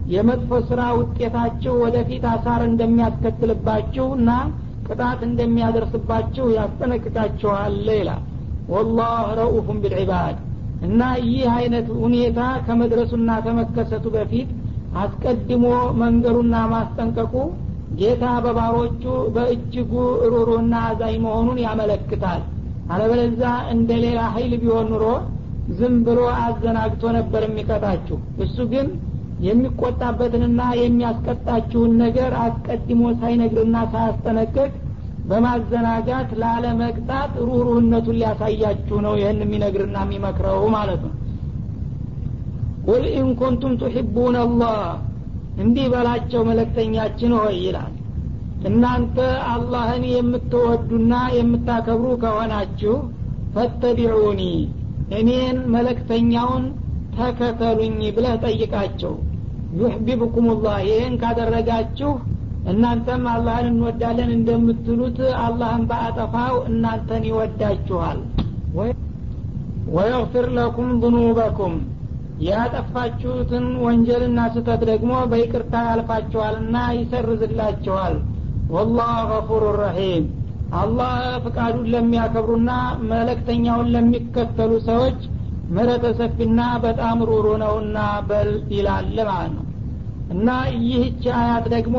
የመጥፎ 0.07 0.51
ስራ 0.67 0.81
ውጤታችሁ 0.99 1.73
ወደፊት 1.83 2.23
አሳር 2.31 2.61
እንደሚያስከትልባችሁ 2.69 4.07
እና 4.17 4.29
ቅጣት 4.87 5.19
እንደሚያደርስባችሁ 5.27 6.45
ያስጠነቅቃችኋል 6.57 7.77
ይላል። 7.91 8.21
ወላህ 8.69 9.13
ረኡፉን 9.39 9.79
ቢልዒባድ። 9.83 10.35
እና 10.85 11.01
ይህ 11.25 11.43
አይነት 11.55 11.87
ሁኔታ 12.01 12.39
ከመድረሱና 12.65 13.31
ከመከሰቱ 13.45 14.05
በፊት 14.15 14.49
አስቀድሞ 15.01 15.65
መንገሩና 16.01 16.55
ማስጠንቀቁ 16.73 17.33
ጌታ 17.99 18.25
በባሮቹ 18.43 19.03
በእጅጉ 19.35 19.91
ሩሩና 20.33 20.75
አዛኝ 20.87 21.15
መሆኑን 21.25 21.59
ያመለክታል። 21.65 22.41
አለበለዛ 22.91 23.41
እንደ 23.73 23.91
ሌላ 24.03 24.21
ሀይል 24.33 24.53
ቢሆን 24.61 24.87
ኑሮ 24.91 25.05
ዝም 25.77 25.95
ብሎ 26.07 26.19
አዘናግቶ 26.39 27.03
ነበር 27.17 27.43
የሚቀጣችሁ። 27.45 28.17
እሱ 28.43 28.57
ግን 28.73 28.87
የሚቆጣበትንና 29.45 30.61
የሚያስቀጣችሁን 30.79 31.93
ነገር 32.03 32.33
አስቀድሞ 32.43 33.01
ሳይነግርና 33.21 33.77
ሳያስጠነቅቅ 33.93 34.69
በማዘናጋት 35.29 36.29
ላለመቅጣት 36.41 37.31
ሩህሩህነቱን 37.47 38.17
ሊያሳያችሁ 38.19 38.97
ነው 39.05 39.13
ይህን 39.19 39.39
የሚነግርና 39.43 39.97
የሚመክረው 40.05 40.65
ማለት 40.75 41.01
ነው። 41.07 41.13
قل 42.87 43.03
إن 43.13 43.29
كنتم 43.39 43.73
تحبون 43.81 44.35
الله 44.41 44.75
እንዲህ 45.57 45.85
በላቸው 45.93 46.41
መልክተኛችን 46.49 47.33
ሆይ 47.37 47.55
ይላል። 47.65 47.93
እናንተ 48.69 49.17
አላህን 49.51 50.03
የምትወዱና 50.11 51.13
የምታከብሩ 51.35 52.11
ከሆናችሁ 52.23 52.95
ፈተቢዑኒ 53.55 54.41
እኔን 55.17 55.57
መለክተኛውን 55.75 56.63
ተከተሉኝ 57.17 57.99
ብለህ 58.15 58.35
ጠይቃቸው። 58.45 59.13
ዩሕቢብኩም 59.79 60.47
ላህ 60.57 60.77
ይህን 60.87 61.13
ካደረጋችሁ 61.21 62.11
እናንተም 62.71 63.23
አላህን 63.31 63.67
እንወዳለን 63.71 64.29
እንደምትሉት 64.35 65.17
አላህን 65.41 65.83
በአጠፋው 65.89 66.55
እናንተን 66.69 67.23
ይወዳችኋል። 67.29 68.19
ወየግፊር 69.95 70.47
ለኩም 70.57 70.89
ዝኑበኩም 71.01 71.75
ያጠፋችሁትን 72.45 73.65
ወንጀልና 73.83 74.39
ስህተት 74.53 74.81
ደግሞ 74.89 75.11
በይቅርታ 75.31 75.73
ያልፋችኋልና 75.89 76.77
ይሰርዝላችኋል። 76.97 78.15
ወላህ 78.69 79.13
ገፉሩ 79.31 79.63
ረሒም። 79.79 80.25
አላህ 80.75 81.13
ፍቃዱን 81.43 81.85
ለሚያከብሩና 81.93 82.71
መለክተኛውን 83.11 83.91
ለሚከተሉ 83.95 84.71
ሰዎች 84.87 85.19
ምህረተ 85.69 86.05
ሰፊና 86.19 86.61
በጣም 86.83 87.17
ሩሩ 87.29 87.47
ነውና 87.61 87.97
በል 88.27 88.51
ይላል 88.75 89.07
ማለት 89.29 89.53
ነው። 89.55 89.65
እና 90.29 90.49
ይህች 90.85 91.23
አያት 91.37 91.65
ደግሞ 91.75 91.97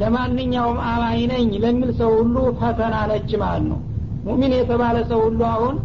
ለማንኛውም 0.00 0.78
አማኝ 0.88 1.20
ነኝ 1.32 1.50
ለሚል 1.62 1.90
ሰው 2.00 2.10
ሁሉ 2.18 2.36
ፈተና 2.58 2.96
ነች 3.10 3.30
ማለት 3.42 3.66
ነው። 3.70 3.78
ሙሚን 4.26 4.52
የተባለ 4.58 4.96
ሰው 5.10 5.20
ሁሉ 5.26 5.40
አሁን 5.52 5.76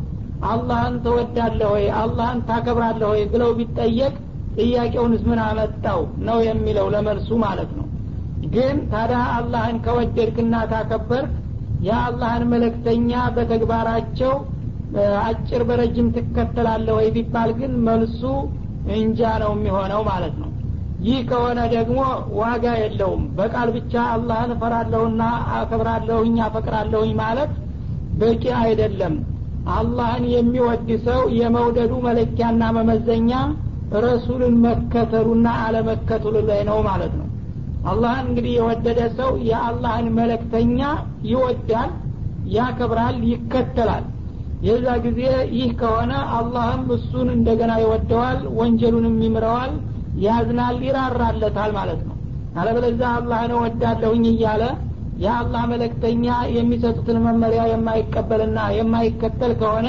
አላህን 0.42 0.96
ተወዳለህ 1.04 1.70
ወይ? 1.74 1.86
አላህን 2.00 2.40
ታከብራለህ 2.48 3.10
ወይ? 3.14 3.24
ብለው 3.34 3.52
ቢጠየቅ 3.58 4.14
ጥያቄውንስ 4.58 5.22
ምን 5.30 5.40
አመጣው 5.46 6.00
ነው 6.28 6.38
የሚለው 6.48 6.88
ለመልሱ 6.94 7.30
ማለት 7.44 7.72
ነው። 7.78 7.88
ግን 8.52 8.78
ታዲያ 8.92 9.20
አላህን 9.36 9.78
ከወደድክና 9.86 10.56
ታከበርክ 10.72 11.32
የአላህን 11.82 12.44
መለክተኛ 12.54 13.12
በተግባራቸው 13.36 14.34
አጭር 15.22 15.62
በረጅም 15.68 16.08
ትከተላለህ 16.16 16.96
ወይ 16.98 17.08
ቢባል 17.16 17.52
ግን 17.60 17.74
መልሱ 17.88 18.22
እንጃ 18.96 19.22
ነው 19.44 19.52
የሚሆነው 19.56 20.02
ማለት 20.10 20.36
ነው። 20.42 20.50
ይህ 21.00 21.20
ከሆነ 21.30 21.60
ደግሞ 21.74 22.00
ዋጋ 22.40 22.66
የለውም። 22.82 23.24
በቃል 23.38 23.70
ብቻ 23.78 23.94
አላህን 24.14 24.52
እፈራለሁና 24.56 25.22
አከብራለሁኝ 25.58 26.36
አፈቅራለሁኝ 26.48 27.12
ማለት 27.22 27.54
በቂ 28.14 28.44
አይደለም 28.62 29.16
አላህን 29.72 30.24
የሚወድ 30.32 30.90
ሰው 31.06 31.22
የመውደዱ 31.40 31.94
መለኪያና 32.06 32.64
መመዘኛ 32.78 33.32
ረሱልን 34.00 34.56
መከተሉና 34.66 35.48
አለመከተሉ 35.64 36.36
ላይ 36.50 36.62
ነው 36.70 36.80
ማለት 36.88 37.14
ነው። 37.20 37.28
አላህን 37.84 38.26
እንግዲህ 38.30 38.54
የወደደ 38.58 39.00
ሰው 39.20 39.32
የአላህን 39.50 40.08
መለክተኛ 40.18 40.80
ይወዳል 41.32 41.92
ያከብራል 42.48 43.18
ይከተላል። 43.32 44.06
የዛ 44.62 44.88
ጊዜ 45.06 45.22
ይህ 45.58 45.70
ከሆነ 45.80 46.12
አላህም 46.38 46.84
እሱን 46.96 47.28
እንደገና 47.36 47.74
ይወደዋል 47.84 48.40
ወንጀሉንም 48.60 49.16
ይምረዋል 49.26 49.72
ያዝናል 50.18 50.78
ይራራለታል 50.88 51.72
ማለት 51.78 52.02
ነው። 52.08 52.16
አለበለዛ 52.56 53.02
አላህን 53.18 53.52
እወዳለሁኝ 53.58 54.24
እያለ 54.32 54.64
የአላህ 55.22 55.64
መለክተኛ 55.72 56.26
የሚሰጡትን 56.56 57.18
መመሪያ 57.26 57.62
የማይቀበልና 57.72 58.60
የማይከተል 58.78 59.52
ከሆነ 59.60 59.88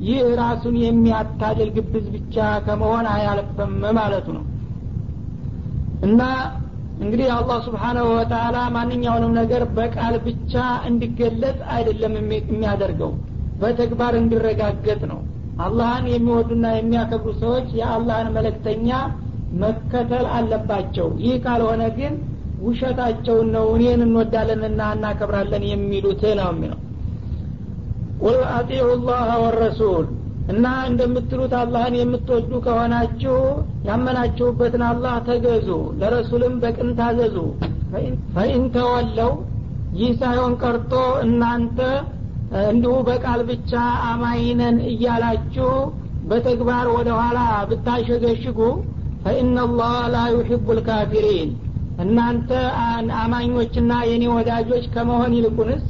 ይህ 0.00 0.20
ራሱን 0.40 0.74
የሚያታልል 0.82 1.70
ግብዝ 1.76 2.04
ብቻ 2.14 2.36
ከመሆን 2.66 3.06
አያልፍም 3.14 3.72
ማለቱ 3.98 4.26
ነው። 4.36 4.44
እና 6.02 6.20
እንግዲህ 6.98 7.28
አላህ 7.34 7.58
ስብሓናሁ 7.66 8.06
ወተላ 8.12 8.58
ማንኛውንም 8.76 9.32
ነገር 9.40 9.62
በቃል 9.76 10.14
ብቻ 10.24 10.54
እንዲገለጽ 10.88 11.58
አይደለም 11.74 12.14
የሚያደርገው 12.20 13.12
በተግባር 13.60 14.14
እንዲረጋገጥ 14.20 15.00
ነው። 15.12 15.20
አላህን 15.58 16.06
የሚወዱና 16.12 16.66
የሚያከብሩ 16.74 17.30
ሰዎች 17.40 17.68
የአላህን 17.78 18.28
መለክተኛ 18.36 18.88
መከተል 19.62 20.26
አለባቸው። 20.36 21.08
ይህ 21.24 21.36
ካልሆነ 21.44 21.82
ግን 21.98 22.14
ውሸታቸውን 22.64 23.48
ነው 23.54 23.66
እኔን 23.74 24.00
እንወዳለንና 24.06 24.82
እናከብራለን 24.94 25.64
የሚሉት 25.68 26.22
ነው 26.38 26.48
የሚለው። 26.52 26.80
ቁል 28.22 28.40
አጢዑ 28.54 28.86
ላህ 29.08 29.28
ወረሱል 29.42 30.06
እና 30.52 30.66
እንደምትሉት 30.88 31.52
አላህን 31.58 31.94
የምትወዱ 31.98 32.50
ከሆናችሁ 32.66 33.36
ያመናችሁበትን 33.88 34.82
አላህ 34.88 35.14
ተገዙ 35.26 35.68
ለረሱልም 36.00 36.54
በቅን 36.62 36.90
ታዘዙ። 36.98 37.36
ፈኢን 38.34 38.64
ተወለው 38.74 39.32
ይህ 39.98 40.10
ሳይሆን 40.20 40.54
ቀርቶ 40.62 40.92
እናንተ 41.24 41.78
እንዲሁ 42.66 42.94
በቃል 43.08 43.40
ብቻ 43.48 43.72
አማይነን 44.08 44.76
እያላችሁ 44.90 45.70
በተግባር 46.30 46.86
ወደ 46.96 47.08
ኋላ 47.18 47.38
ብታሸገሽጉ 47.70 48.60
ፈኢናላህ 49.24 49.94
ላ 50.14 50.18
ዩሒቡ 50.34 50.66
ልካፊሪን 50.78 51.50
እናንተ 51.98 52.50
አማኞችና 53.20 53.92
የኔ 54.08 54.24
ወዳጆች 54.34 54.84
ከመሆን 54.94 55.32
ይልቁንስ 55.36 55.84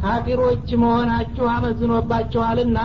ካፊሮች 0.00 0.68
መሆናችሁ 0.82 1.44
አመዝኖባቸዋልና 1.52 2.78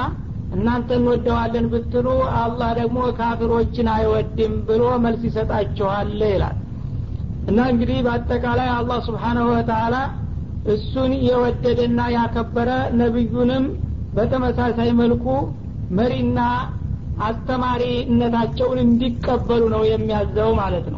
እናንተ 0.52 0.90
እንወደዋለን 0.98 1.66
ብትሉ 1.72 2.08
አላህ 2.42 2.70
ደግሞ 2.80 3.00
ካፊሮችን 3.18 3.88
አይወድም 3.96 4.54
ብሎ 4.68 4.84
መልስ 5.06 5.22
ይሰጣችኋል 5.30 6.12
ይላል። 6.26 6.58
እና 7.50 7.60
እንግዲህ 7.74 8.00
በአጠቃላይ 8.06 8.70
አላህ 8.78 9.00
ስብሓናሁ 9.08 9.48
ወተላ 9.54 9.96
እሱን 10.74 11.12
የወደደና 11.28 12.00
ያከበረ 12.16 12.70
ነቢዩንም 13.02 13.66
በተመሳሳይ 14.16 14.90
መልኩ 15.02 15.26
መሪና 15.98 16.40
አስተማሪነታቸውን 17.28 18.80
እንዲቀበሉ 18.84 19.62
ነው 19.74 19.84
የሚያዘው 19.90 20.50
ማለት 20.60 20.88
ነው 20.94 20.97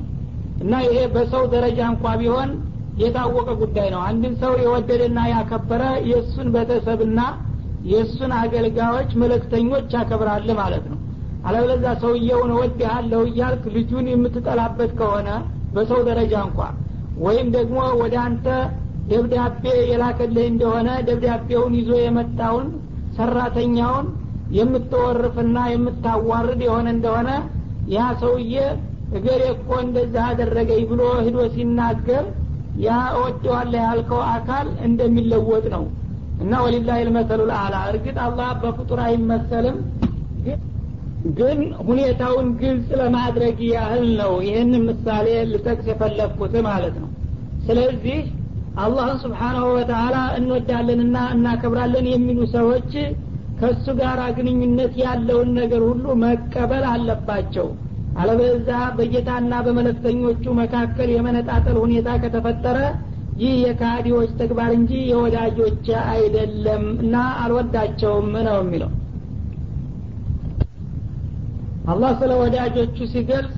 እና 0.60 0.74
ይሄ 0.86 0.98
በሰው 1.14 1.44
ደረጃ 1.54 1.80
እንኳ 1.92 2.16
ቢሆን 2.22 2.50
የታወቀ 2.98 3.50
ጉዳይ 3.62 3.88
ነው። 3.94 4.02
አንድን 4.08 4.34
ሰው 4.42 4.54
የወደደና 4.62 5.20
ያከበረ 5.34 5.84
የእሱን 6.10 6.48
ቤተሰብና 6.56 7.20
የእሱን 7.84 8.32
አገልጋዮች 8.40 9.12
መለክተኞች 9.22 9.94
ያከብራል 9.98 10.48
ማለት 10.60 10.86
ነው። 10.92 10.98
አለበለዛ 11.44 11.86
ሰውየውን 12.02 12.52
እወድሃለሁ 12.56 13.22
እያልክ 13.30 13.64
ልጁን 13.76 14.08
የምትጠላበት 14.12 14.92
ከሆነ 15.00 15.30
በሰው 15.76 16.02
ደረጃ 16.10 16.34
እንኳ 16.48 16.60
ወይም 17.18 17.48
ደግሞ 17.56 17.80
ወደ 18.02 18.16
አንተ 18.26 18.46
ደብዳቤ 19.08 19.64
የላከልህ 19.92 20.46
እንደሆነ 20.52 20.90
ደብዳቤውን 21.08 21.74
ይዞ 21.80 21.92
የመጣውን 22.02 22.68
ሰራተኛውን 23.18 24.08
የምትወርፍና 24.60 25.58
የምታዋርድ 25.72 26.62
የሆነ 26.68 26.88
እንደሆነ 26.96 27.30
ያ 27.88 28.06
ሰውዬ 28.22 28.56
እገሬ 29.12 29.42
እኮ 29.54 29.70
እንደዚህ 29.84 30.22
አደረገኝ 30.26 30.82
ብሎ 30.90 31.02
ሂዶ 31.26 31.38
ሲናገር 31.54 32.26
ያ 32.80 32.90
እወደዋለህ 33.16 33.82
ያልከው 33.88 34.22
አካል 34.34 34.68
እንደሚለወጥ 34.88 35.66
ነው። 35.76 35.86
እና 36.40 36.52
ወሊላህ 36.64 36.98
ልመሰሉ 37.08 37.42
ልአላ 37.50 37.76
እርግጥ 37.90 38.18
አላህ 38.26 38.50
በፍጡር 38.62 39.00
አይመሰልም 39.06 39.78
ግን 41.38 41.60
ሁኔታውን 41.88 42.48
ግልጽ 42.60 42.90
ለማድረግ 43.00 43.58
ያህል 43.72 44.06
ነው 44.20 44.34
ይህን 44.46 44.72
ምሳሌ 44.86 45.28
ልጠቅስ 45.50 45.88
የፈለግኩት 45.92 46.54
ማለት 46.68 46.96
ነው። 47.02 47.10
ስለዚህ 47.66 48.20
አላህን 48.82 49.18
ስብሓናሁ 49.24 49.66
ወተላ 49.76 50.16
እንወዳለንና 50.38 51.18
እናከብራለን 51.36 52.06
የሚሉ 52.12 52.40
ሰዎች 52.56 52.92
ከእሱ 53.60 53.86
ጋር 54.00 54.20
ግንኙነት 54.38 54.94
ያለውን 55.04 55.50
ነገር 55.60 55.82
ሁሉ 55.90 56.06
መቀበል 56.24 56.86
አለባቸው 56.92 57.68
አለበዛ 58.20 58.70
በጌታና 58.96 59.54
በመለክተኞቹ 59.66 60.54
መካከል 60.60 61.10
የመነጣጠል 61.14 61.78
ሁኔታ 61.84 62.10
ከተፈጠረ 62.24 62.78
ይህ 63.38 63.54
የካዲዎች 63.64 64.32
ተግባር 64.40 64.72
እንጂ 64.78 64.94
የወዳጆች 65.10 65.86
አይደለም 66.12 66.84
እና 67.04 67.16
አልወዳቸውም 67.44 68.32
ነው 68.48 68.58
የሚለው። 68.62 68.92
አላህ 71.86 72.12
ስለ 72.20 72.32
ወዳጆቹ 72.42 72.98
ሲገልጽ 73.12 73.58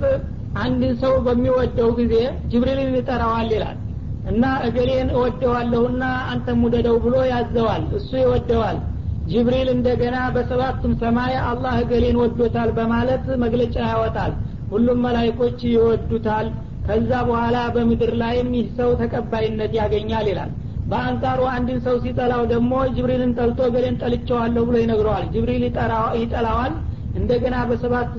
አንድን 0.61 0.93
ሰው 1.01 1.13
በሚወደው 1.25 1.89
ጊዜ 1.99 2.13
ጅብሪልን 2.51 2.95
ይጠራዋል 2.97 3.49
ይላል 3.55 3.77
እና 4.25 4.45
እገሌን 4.67 5.09
እወደዋለሁና 5.15 6.03
አንተም 6.31 6.59
ውደደው 6.65 6.97
ብሎ 7.05 7.15
ያዘዋል 7.31 7.83
እሱ 7.97 8.11
ይወደዋል። 8.21 8.77
ጅብሪል 9.25 9.67
እንደገና 9.73 10.17
በሰባቱም 10.35 10.93
ሰማይ 11.01 11.33
አላህ 11.49 11.73
እገሌን 11.83 12.17
ወዶታል 12.21 12.69
በማለት 12.77 13.25
መግለጫ 13.43 13.75
ያወጣል 13.89 14.31
ሁሉም 14.71 14.99
መላይኮች 15.05 15.59
ይወዱታል። 15.69 16.47
ከዛ 16.85 17.11
በኋላ 17.27 17.57
በምድር 17.73 18.11
ላይም 18.21 18.49
ይህ 18.57 18.67
ሰው 18.77 18.89
ተቀባይነት 19.01 19.71
ያገኛል 19.79 20.27
ይላል። 20.31 20.51
በአንጻሩ 20.91 21.41
አንድን 21.55 21.79
ሰው 21.85 21.95
ሲጠላው 22.03 22.43
ደግሞ 22.51 22.71
ጅብሪልን 22.95 23.33
ጠልቶ 23.37 23.59
እገሌን 23.69 23.99
ጠልቸዋለሁ 24.01 24.63
ብሎ 24.69 24.77
ይነግረዋል። 24.83 25.25
ጅብሪል 25.33 25.63
ይጠላዋል። 26.21 26.73
እንደገና 27.19 27.55
በሰባት 27.69 28.09